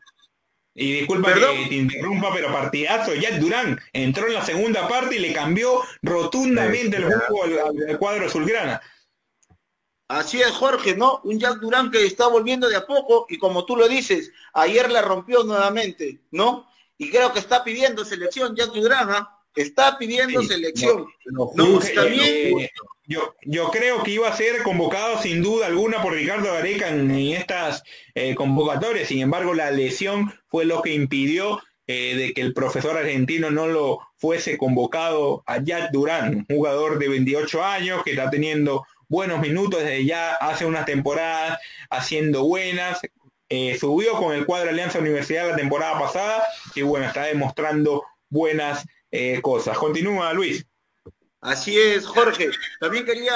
[0.76, 5.20] Y disculpa que te interrumpa, pero partidazo, ya Durán entró en la segunda parte y
[5.20, 8.82] le cambió rotundamente el juego al, cuadro azulgrana.
[10.08, 11.22] Así es, Jorge, ¿no?
[11.26, 14.89] Un Jack Durán que está volviendo de a poco y como tú lo dices, ayer
[14.89, 16.68] la rompió nuevamente, ¿no?
[16.97, 21.05] Y creo que está pidiendo selección ya Drama, está pidiendo selección.
[23.05, 27.11] yo, yo creo que iba a ser convocado sin duda alguna por Ricardo Gareca en,
[27.11, 27.83] estas
[28.15, 32.97] eh, convocatorias, sin embargo la lesión fue lo que impidió eh, de que el profesor
[32.97, 38.29] argentino no lo fuese convocado a Jack Durán, un jugador de 28 años que está
[38.29, 43.01] teniendo buenos minutos desde ya hace unas temporadas, haciendo buenas,
[43.56, 46.43] eh, subió con el cuadro Alianza Universidad la temporada pasada
[46.74, 49.78] y bueno, está demostrando buenas eh, cosas.
[49.78, 50.66] Continúa Luis.
[51.39, 52.49] Así es, Jorge.
[52.80, 53.36] También quería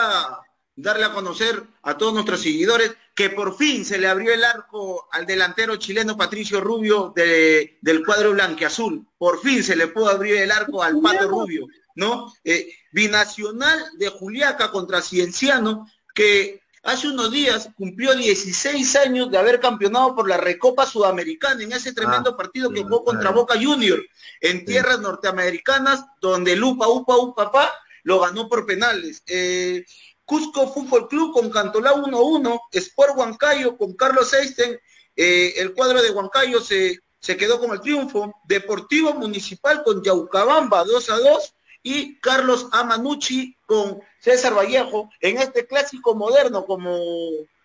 [0.75, 5.07] darle a conocer a todos nuestros seguidores que por fin se le abrió el arco
[5.11, 9.05] al delantero chileno Patricio Rubio del cuadro blanqueazul.
[9.19, 12.33] Por fin se le pudo abrir el arco al Pato Rubio, ¿no?
[12.43, 19.59] Eh, binacional de Juliaca contra Cienciano, que hace unos días cumplió 16 años de haber
[19.59, 24.01] campeonado por la Recopa Sudamericana en ese tremendo ah, partido que jugó contra Boca Junior
[24.39, 27.73] en tierras norteamericanas, donde Lupa, Upa, Upa, Pa,
[28.03, 29.21] lo ganó por penales.
[29.27, 29.85] Eh,
[30.23, 34.79] Cusco Fútbol Club con Cantolá 1-1, Sport Huancayo con Carlos Eisten,
[35.13, 40.85] eh, el cuadro de Huancayo se, se quedó con el triunfo, Deportivo Municipal con Yaucabamba
[40.85, 41.53] 2 2
[41.87, 46.99] y Carlos Amanucci con César Vallejo en este clásico moderno, como,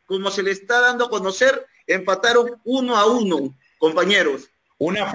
[0.06, 4.48] como se le está dando a conocer, empataron uno a uno, compañeros.
[4.78, 5.12] Una,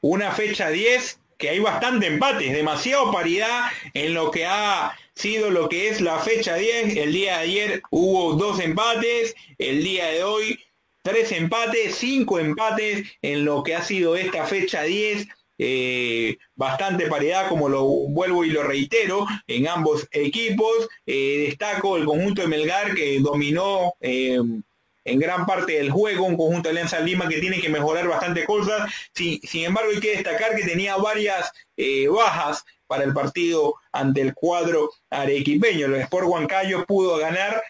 [0.00, 5.68] una fecha 10 que hay bastante empate, demasiado paridad en lo que ha sido lo
[5.68, 6.96] que es la fecha 10.
[6.96, 10.58] El día de ayer hubo dos empates, el día de hoy
[11.02, 15.28] tres empates, cinco empates en lo que ha sido esta fecha 10
[15.62, 20.88] eh, bastante paridad, como lo vuelvo y lo reitero, en ambos equipos.
[21.04, 26.68] Eh, destaco el conjunto de Melgar que dominó en gran parte del juego, un conjunto
[26.68, 28.90] de Alianza Lima que tiene que mejorar bastante cosas.
[29.12, 31.52] sin embargo, hay que destacar que tenía varias
[32.10, 35.86] bajas para el partido ante el cuadro arequipeño.
[35.86, 37.62] El Sport Huancayo pudo ganar,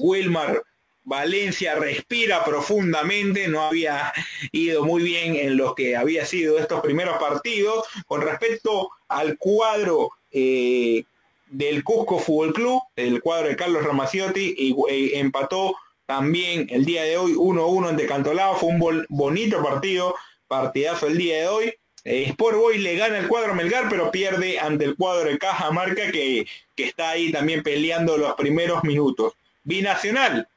[0.00, 0.62] Wilmar
[1.04, 4.12] Valencia respira profundamente, no había
[4.52, 7.86] ido muy bien en lo que había sido estos primeros partidos.
[8.06, 11.04] Con respecto al cuadro eh,
[11.48, 15.76] del Cusco Fútbol Club, el cuadro de Carlos Ramaciotti, y, eh, empató
[16.06, 20.14] también el día de hoy 1-1 ante Cantolao, fue un bonito partido,
[20.46, 21.74] partidazo el día de hoy.
[22.04, 26.10] Eh, Sport Boy le gana el cuadro Melgar, pero pierde ante el cuadro de Cajamarca
[26.10, 26.46] que,
[26.76, 29.34] que está ahí también peleando los primeros minutos.
[29.64, 30.48] Binacional,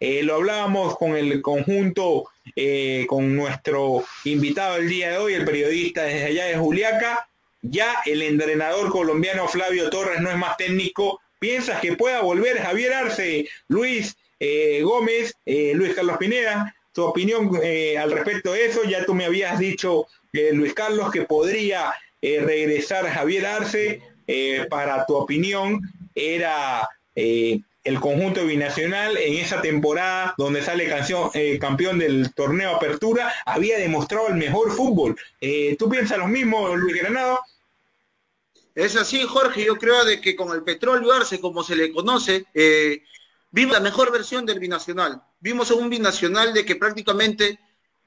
[0.00, 5.44] eh, lo hablábamos con el conjunto, eh, con nuestro invitado el día de hoy, el
[5.44, 7.28] periodista desde allá de Juliaca.
[7.62, 11.20] Ya el entrenador colombiano Flavio Torres no es más técnico.
[11.40, 16.74] ¿Piensas que pueda volver Javier Arce, Luis eh, Gómez, Luis Carlos Pineda?
[16.92, 17.50] Tu opinión
[17.98, 23.46] al respecto de eso, ya tú me habías dicho, Luis Carlos, que podría regresar Javier
[23.46, 24.00] Arce.
[24.68, 25.80] para tu opinión,
[26.14, 26.88] era
[27.88, 30.86] el conjunto binacional en esa temporada donde sale
[31.34, 35.16] eh, campeón del torneo Apertura, había demostrado el mejor fútbol.
[35.40, 37.40] Eh, ¿Tú piensas lo mismo, Luis Granado?
[38.74, 42.44] Es así, Jorge, yo creo de que con el petróleo Arce, como se le conoce,
[42.52, 43.02] eh,
[43.50, 45.22] vimos la mejor versión del binacional.
[45.40, 47.58] Vimos un binacional de que prácticamente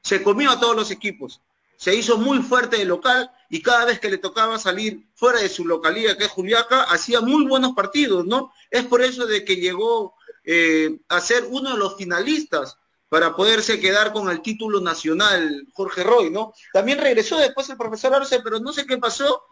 [0.03, 1.41] se comió a todos los equipos
[1.82, 5.49] se hizo muy fuerte de local y cada vez que le tocaba salir fuera de
[5.49, 8.54] su localidad, que es Juliaca, hacía muy buenos partidos, ¿no?
[8.70, 12.78] Es por eso de que llegó eh, a ser uno de los finalistas
[13.10, 16.54] para poderse quedar con el título nacional, Jorge Roy, ¿no?
[16.72, 19.43] También regresó después el profesor Arce, pero no sé qué pasó,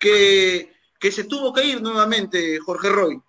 [0.00, 3.22] que, que se tuvo que ir nuevamente Jorge Roy.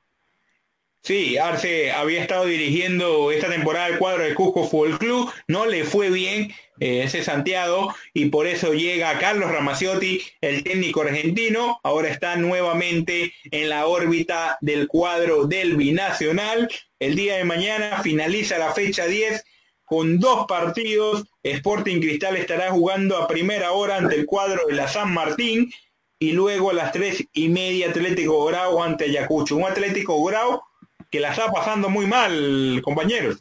[1.05, 5.83] Sí, Arce había estado dirigiendo esta temporada el cuadro de Cusco Fútbol Club, no le
[5.83, 12.09] fue bien eh, ese Santiago y por eso llega Carlos Ramaciotti, el técnico argentino, ahora
[12.09, 16.71] está nuevamente en la órbita del cuadro del binacional.
[16.97, 19.45] El día de mañana finaliza la fecha 10
[19.83, 21.25] con dos partidos.
[21.43, 25.71] Sporting Cristal estará jugando a primera hora ante el cuadro de la San Martín
[26.17, 29.55] y luego a las tres y media Atlético Grau ante Ayacucho.
[29.55, 30.61] Un Atlético Grau
[31.09, 33.37] que la está pasando muy mal, compañeros.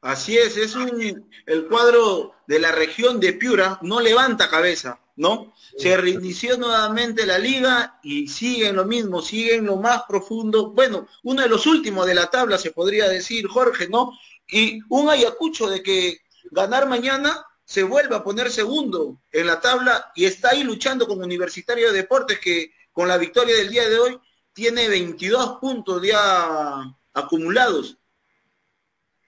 [0.00, 5.52] Así es, es un, el cuadro de la región de Piura, no levanta cabeza, ¿no?
[5.76, 11.42] Se reinició nuevamente la liga y siguen lo mismo, siguen lo más profundo, bueno, uno
[11.42, 14.12] de los últimos de la tabla se podría decir, Jorge, ¿no?
[14.46, 20.12] Y un Ayacucho de que ganar mañana se vuelve a poner segundo en la tabla
[20.14, 23.98] y está ahí luchando con Universitario de Deportes que con la victoria del día de
[23.98, 24.18] hoy
[24.58, 26.82] tiene 22 puntos ya
[27.14, 27.96] acumulados.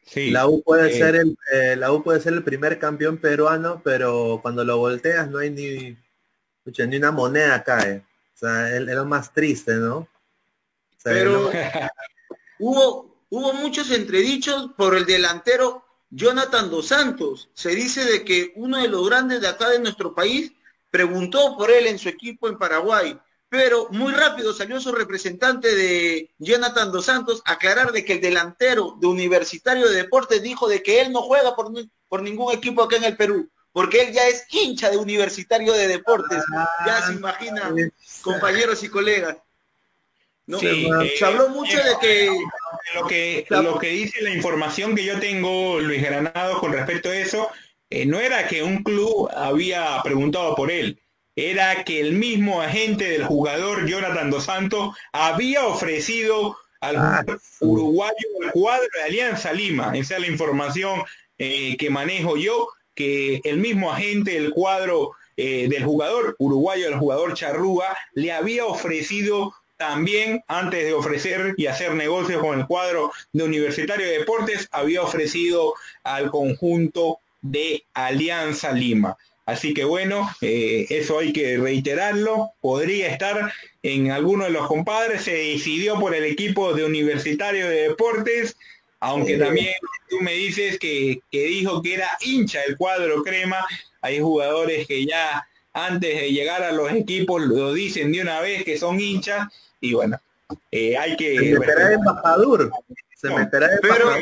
[0.04, 3.18] Sí, la U puede eh, ser el eh, la U puede ser el primer campeón
[3.18, 5.96] peruano, pero cuando lo volteas no hay ni
[6.64, 7.98] ni una moneda cae.
[8.34, 10.08] O sea, es, lo más triste, ¿no?
[11.04, 11.52] pero
[12.58, 17.50] hubo hubo muchos entredichos por el delantero Jonathan Dos Santos.
[17.54, 20.52] Se dice de que uno de los grandes de acá de nuestro país
[20.90, 23.16] preguntó por él en su equipo en Paraguay
[23.50, 28.20] pero muy rápido salió su representante de Jonathan Dos Santos a aclarar de que el
[28.20, 31.72] delantero de Universitario de Deportes dijo de que él no juega por,
[32.08, 35.88] por ningún equipo acá en el Perú, porque él ya es hincha de Universitario de
[35.88, 36.44] Deportes,
[36.86, 37.74] ya se imagina,
[38.22, 39.36] compañeros y colegas.
[40.46, 40.58] ¿no?
[40.60, 42.30] se habló mucho de que...
[42.94, 43.46] Lo, que...
[43.50, 47.50] lo que dice la información que yo tengo, Luis Granado, con respecto a eso,
[47.88, 51.00] eh, no era que un club había preguntado por él,
[51.36, 57.24] era que el mismo agente del jugador Jonathan Dos Santos había ofrecido al ah,
[57.60, 59.92] uruguayo el cuadro de Alianza Lima.
[59.96, 61.02] Esa es la información
[61.38, 66.98] eh, que manejo yo, que el mismo agente del cuadro eh, del jugador uruguayo, el
[66.98, 73.10] jugador Charrúa, le había ofrecido también, antes de ofrecer y hacer negocios con el cuadro
[73.32, 75.72] de Universitario de Deportes, había ofrecido
[76.04, 79.16] al conjunto de Alianza Lima.
[79.46, 82.52] Así que bueno, eh, eso hay que reiterarlo.
[82.60, 83.52] Podría estar
[83.82, 85.22] en alguno de los compadres.
[85.22, 88.56] Se decidió por el equipo de Universitario de Deportes,
[89.00, 89.74] aunque también
[90.08, 93.64] tú me dices que, dijo que era hincha el cuadro crema.
[94.02, 98.64] Hay jugadores que ya antes de llegar a los equipos lo dicen de una vez
[98.64, 99.48] que son hinchas
[99.80, 100.18] y bueno,
[100.70, 101.56] eh, hay que...
[101.64, 102.70] Será embajador,
[103.20, 104.12] Se meterá de Pero,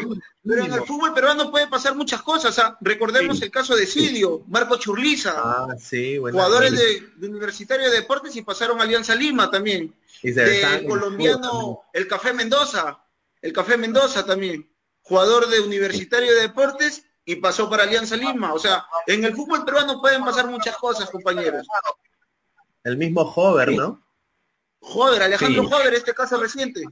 [0.64, 2.60] en el fútbol peruano puede pasar muchas cosas.
[2.80, 3.44] Recordemos Sí.
[3.44, 8.42] el caso de Sidio, Marco Churliza, Ah, sí, jugadores de, de Universitario de Deportes y
[8.42, 9.94] pasaron a Alianza Lima también.
[10.22, 12.98] Y se De colombiano, fútbol el Café Mendoza,
[13.40, 14.68] el Café Mendoza también,
[15.02, 18.52] jugador de Universitario de Deportes y pasó para Alianza Lima.
[18.52, 21.64] O sea, en el fútbol peruano pueden pasar muchas cosas, compañeros.
[22.82, 24.02] El mismo Hover, ¿no?
[24.80, 25.68] Joder, Alejandro Sí.
[25.70, 26.82] Joder, este caso reciente.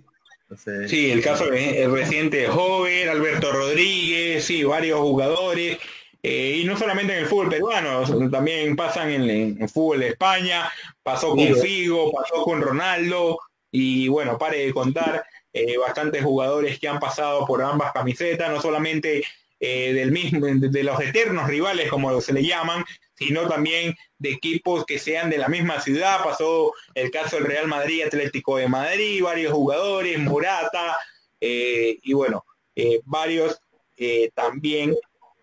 [0.86, 5.78] Sí, el caso el reciente de Hover, Alberto Rodríguez, sí, varios jugadores.
[6.22, 10.08] eh, y no solamente en el fútbol peruano, también pasan en, en el fútbol de
[10.08, 10.70] España,
[11.02, 12.12] pasó con Figo.
[12.12, 13.38] Pasó con Ronaldo,
[13.70, 18.60] y bueno, pare de contar, eh, bastantes jugadores que han pasado por ambas camisetas, no
[18.60, 19.24] solamente
[19.58, 22.84] eh, del mismo, de, de los eternos rivales, como se le llaman,
[23.18, 26.22] sino también de equipos que sean de la misma ciudad.
[26.22, 30.96] Pasó el caso del Real Madrid, Atlético de Madrid, varios jugadores, Morata,
[31.40, 32.44] eh, y bueno,
[32.74, 33.58] eh, varios
[33.96, 34.94] eh, también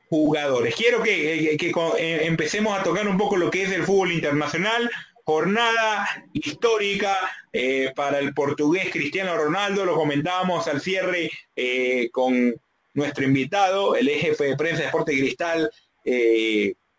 [0.09, 0.75] jugadores.
[0.75, 4.89] Quiero que, que- empecemos a tocar un poco lo que es el fútbol internacional.
[5.25, 7.17] Jornada histórica
[7.95, 11.31] para el portugués Cristiano Ronaldo, lo comentábamos al cierre
[12.11, 12.53] con
[12.93, 15.71] nuestro invitado, el jefe de prensa de Deporte Cristal,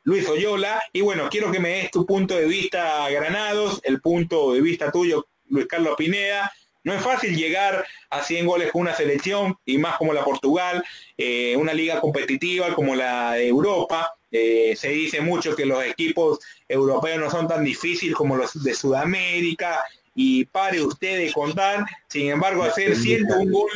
[0.04, 0.82] Luis Oyola.
[0.92, 4.92] Y bueno, quiero que me des tu punto de vista, Granados, el punto de vista
[4.92, 6.52] tuyo, Luis Carlos Pineda.
[6.84, 10.84] No es fácil llegar a 100 goles con una selección, y más como la Portugal,
[11.16, 14.12] eh, una liga competitiva como la de Europa.
[14.30, 18.74] Eh, se dice mucho que los equipos europeos no son tan difíciles como los de
[18.74, 19.82] Sudamérica,
[20.14, 23.70] y pare usted de contar, sin embargo, hacer 101 gol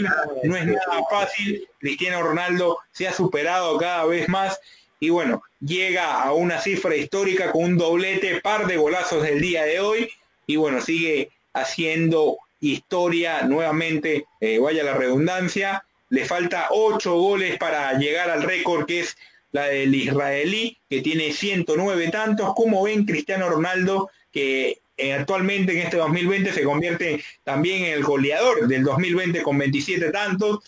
[0.44, 1.66] no es nada fácil.
[1.78, 4.60] Cristiano Ronaldo se ha superado cada vez más
[5.00, 9.64] y bueno, llega a una cifra histórica con un doblete, par de golazos del día
[9.64, 10.10] de hoy.
[10.46, 17.92] Y bueno, sigue haciendo historia nuevamente, eh, vaya la redundancia, le falta ocho goles para
[17.98, 19.16] llegar al récord que es
[19.52, 25.78] la del israelí, que tiene 109 tantos, como ven Cristiano Ronaldo, que eh, actualmente en
[25.78, 30.58] este 2020 se convierte también en el goleador del 2020 con 27 tantos,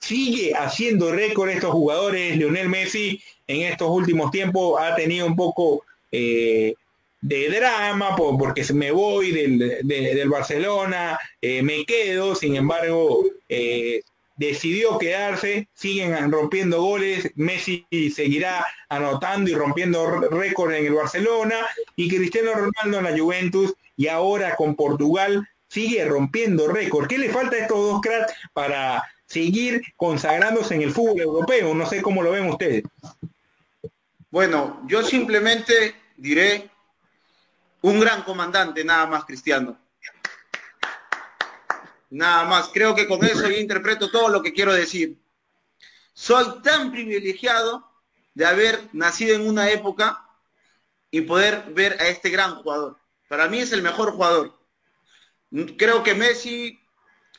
[0.00, 5.84] sigue haciendo récord estos jugadores, Lionel Messi en estos últimos tiempos ha tenido un poco
[6.12, 6.74] eh,
[7.20, 13.24] de drama por- porque me voy del, de- del Barcelona, eh, me quedo, sin embargo,
[13.48, 14.02] eh,
[14.36, 21.56] decidió quedarse, siguen rompiendo goles, Messi seguirá anotando y rompiendo récord en el Barcelona
[21.96, 27.08] y Cristiano Ronaldo en la Juventus y ahora con Portugal sigue rompiendo récord.
[27.08, 31.74] ¿Qué le falta a estos dos cracks para seguir consagrándose en el fútbol europeo?
[31.74, 32.84] No sé cómo lo ven ustedes.
[34.36, 36.70] Bueno, yo simplemente diré
[37.80, 39.80] un gran comandante, nada más, Cristiano.
[42.10, 42.68] Nada más.
[42.68, 45.16] Creo que con eso yo interpreto todo lo que quiero decir.
[46.12, 47.90] Soy tan privilegiado
[48.34, 50.28] de haber nacido en una época
[51.10, 52.98] y poder ver a este gran jugador.
[53.28, 54.54] Para mí es el mejor jugador.
[55.78, 56.78] Creo que Messi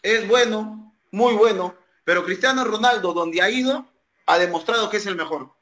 [0.01, 3.87] es bueno, muy bueno, pero Cristiano Ronaldo, donde ha ido,
[4.25, 5.56] ha demostrado que es el mejor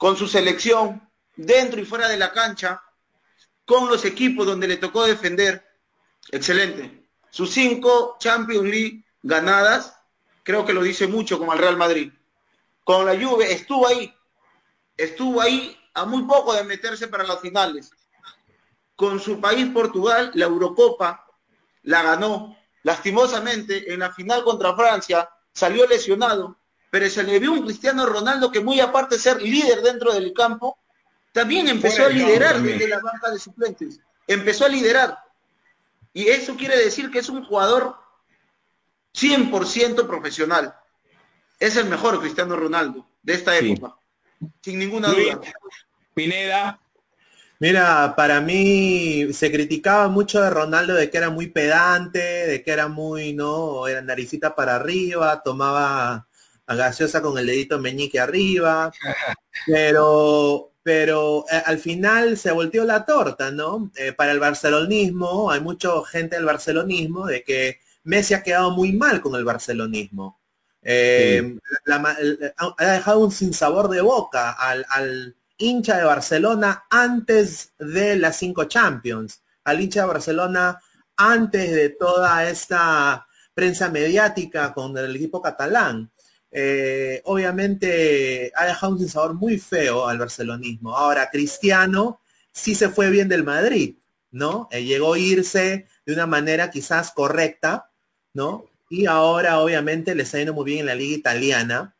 [0.00, 1.06] con su selección,
[1.36, 2.82] dentro y fuera de la cancha,
[3.66, 5.62] con los equipos donde le tocó defender.
[6.30, 7.06] Excelente.
[7.28, 9.94] Sus cinco Champions League ganadas,
[10.42, 12.10] creo que lo dice mucho como el Real Madrid.
[12.82, 14.10] Con la Juve estuvo ahí,
[14.96, 17.90] estuvo ahí a muy poco de meterse para las finales.
[18.96, 21.26] Con su país Portugal, la Eurocopa
[21.82, 22.56] la ganó.
[22.84, 26.56] Lastimosamente, en la final contra Francia, salió lesionado,
[26.90, 30.32] pero se le vio un Cristiano Ronaldo que muy aparte de ser líder dentro del
[30.32, 30.78] campo,
[31.32, 34.00] también empezó a liderar desde la banca de suplentes.
[34.26, 35.18] Empezó a liderar.
[36.12, 37.96] Y eso quiere decir que es un jugador
[39.14, 40.74] 100% profesional.
[41.58, 43.72] Es el mejor Cristiano Ronaldo de esta Sí.
[43.72, 43.96] época.
[44.62, 45.52] Sin ninguna Luis, duda.
[46.14, 46.80] Pineda,
[47.62, 52.70] Mira, para mí se criticaba mucho de Ronaldo de que era muy pedante, de que
[52.70, 53.86] era muy, ¿no?
[53.86, 56.26] Era naricita para arriba, tomaba
[56.74, 58.92] gaseosa con el dedito meñique arriba,
[59.66, 63.90] pero, pero eh, al final se volteó la torta, ¿no?
[63.96, 68.92] Eh, para el barcelonismo, hay mucha gente del barcelonismo de que Messi ha quedado muy
[68.92, 70.40] mal con el barcelonismo.
[70.82, 72.16] Eh, la
[72.78, 78.64] ha dejado un sinsabor de boca al, al hincha de Barcelona antes de las cinco
[78.64, 80.80] Champions, al hincha de Barcelona
[81.16, 86.10] antes de toda esta prensa mediática con el equipo catalán.
[86.52, 90.96] Eh, obviamente ha dejado un sinsabor muy feo al barcelonismo.
[90.96, 92.20] Ahora, Cristiano
[92.52, 93.96] sí se fue bien del Madrid,
[94.30, 94.68] ¿no?
[94.70, 97.90] Eh, llegó a irse de una manera quizás correcta,
[98.34, 98.70] ¿no?
[98.90, 101.94] y ahora obviamente le está yendo muy bien en la liga italiana.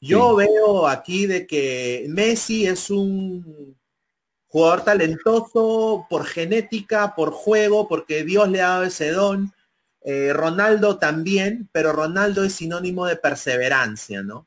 [0.00, 3.74] Yo veo aquí de que Messi es un
[4.48, 9.52] jugador talentoso por genética, por juego, porque Dios le ha dado ese don.
[10.06, 14.46] Eh, Ronaldo también, pero Ronaldo es sinónimo de perseverancia, ¿no?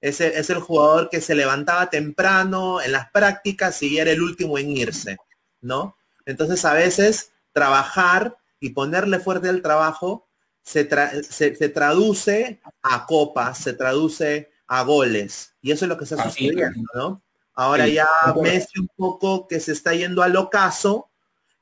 [0.00, 4.20] Es el, es el, jugador que se levantaba temprano en las prácticas y era el
[4.20, 5.16] último en irse,
[5.60, 5.96] ¿no?
[6.26, 10.26] Entonces a veces trabajar y ponerle fuerte al trabajo
[10.62, 10.88] se,
[11.22, 15.54] se, traduce a copas, se traduce a goles.
[15.62, 17.22] Y eso es lo que está sucediendo, ¿no?
[17.54, 18.08] Ahora ya
[18.42, 21.08] Messi un poco que se está yendo al ocaso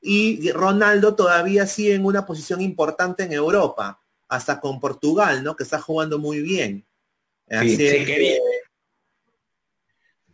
[0.05, 5.55] y Ronaldo todavía sigue en una posición importante en Europa, hasta con Portugal, ¿no?
[5.55, 6.85] Que está jugando muy bien.
[7.61, 8.37] Sí, se, quería,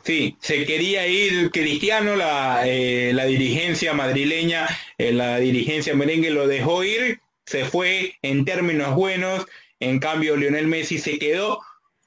[0.04, 4.68] sí, se quería ir Cristiano, la, eh, la dirigencia madrileña,
[4.98, 9.46] eh, la dirigencia merengue lo dejó ir, se fue en términos buenos,
[9.80, 11.60] en cambio Lionel Messi se quedó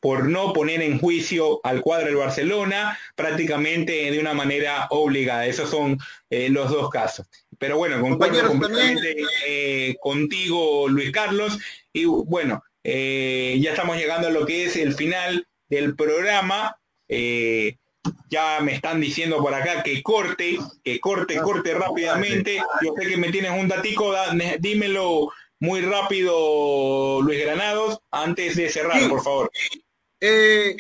[0.04, 5.46] por no poner en juicio al cuadro del Barcelona prácticamente de una manera obligada.
[5.46, 7.26] Esos son eh, los dos casos.
[7.58, 9.16] Pero bueno, concuerdo completamente
[9.46, 11.58] eh, contigo, Luis Carlos.
[11.92, 16.76] Y bueno, eh, ya estamos llegando a lo que es el final del programa.
[18.28, 22.62] ya me están diciendo por acá que corte, que corte, corte rápidamente.
[22.82, 24.14] Yo sé que me tienes un datico,
[24.58, 29.50] dímelo muy rápido, Luis Granados, antes de cerrar, por favor.
[30.20, 30.76] Eh,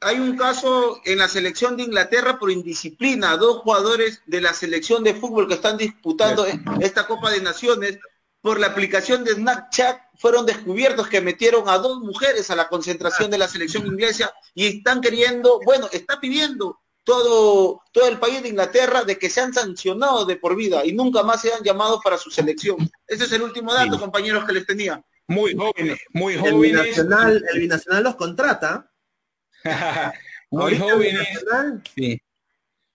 [0.00, 5.02] hay un caso en la selección de Inglaterra por indisciplina, dos jugadores de la selección
[5.02, 6.46] de fútbol que están disputando
[6.80, 7.98] esta Copa de Naciones
[8.40, 13.30] por la aplicación de Snapchat fueron descubiertos que metieron a dos mujeres a la concentración
[13.30, 18.50] de la selección inglesa y están queriendo, bueno, está pidiendo todo, todo el país de
[18.50, 22.30] Inglaterra de que sean sancionados de por vida y nunca más sean llamados para su
[22.30, 22.76] selección.
[23.06, 26.54] Ese es el último dato, compañeros, que les tenía muy jóvenes, muy jóvenes.
[26.54, 28.87] El binacional, el binacional los contrata.
[30.50, 31.28] muy jóvenes.
[31.94, 32.20] Sí.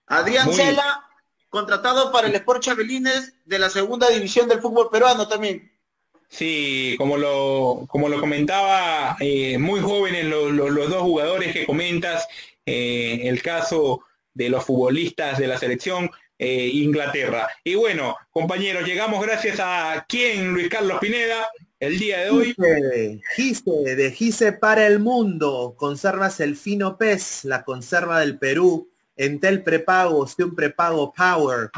[0.06, 1.04] Adrián Cela,
[1.48, 5.70] contratado para el Sport Chabelines de la segunda división del fútbol peruano también.
[6.28, 12.26] Sí, como lo, como lo comentaba, eh, muy jóvenes los dos jugadores que comentas,
[12.66, 14.00] eh, el caso
[14.32, 17.48] de los futbolistas de la selección eh, Inglaterra.
[17.62, 21.48] Y bueno, compañeros, llegamos gracias a quién, Luis Carlos Pineda,
[21.80, 22.54] el día de hoy.
[23.36, 25.74] Gise, de Gise para el mundo.
[25.76, 28.90] Conservas el fino pez, la conserva del Perú.
[29.16, 31.70] Entel prepago, un prepago Power.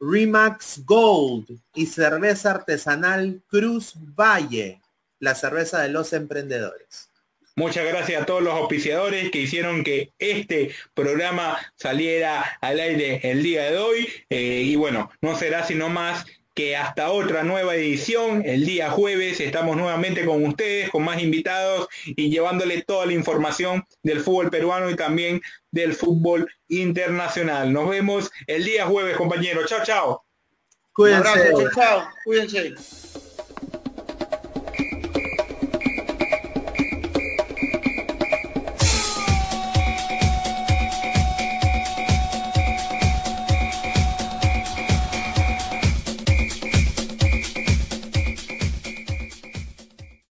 [0.00, 4.80] Remax Gold y cerveza artesanal Cruz Valle,
[5.18, 7.10] la cerveza de los emprendedores.
[7.56, 13.44] Muchas gracias a todos los auspiciadores que hicieron que este programa saliera al aire el
[13.44, 14.08] día de hoy.
[14.28, 19.40] Eh, y bueno, no será sino más que hasta otra nueva edición, el día jueves,
[19.40, 24.88] estamos nuevamente con ustedes, con más invitados y llevándole toda la información del fútbol peruano
[24.88, 27.72] y también del fútbol internacional.
[27.72, 29.66] Nos vemos el día jueves, compañeros.
[29.68, 30.24] Chao, chao.
[30.92, 31.28] Cuídense.
[31.28, 33.23] Un abrazo, chao, Cuídense.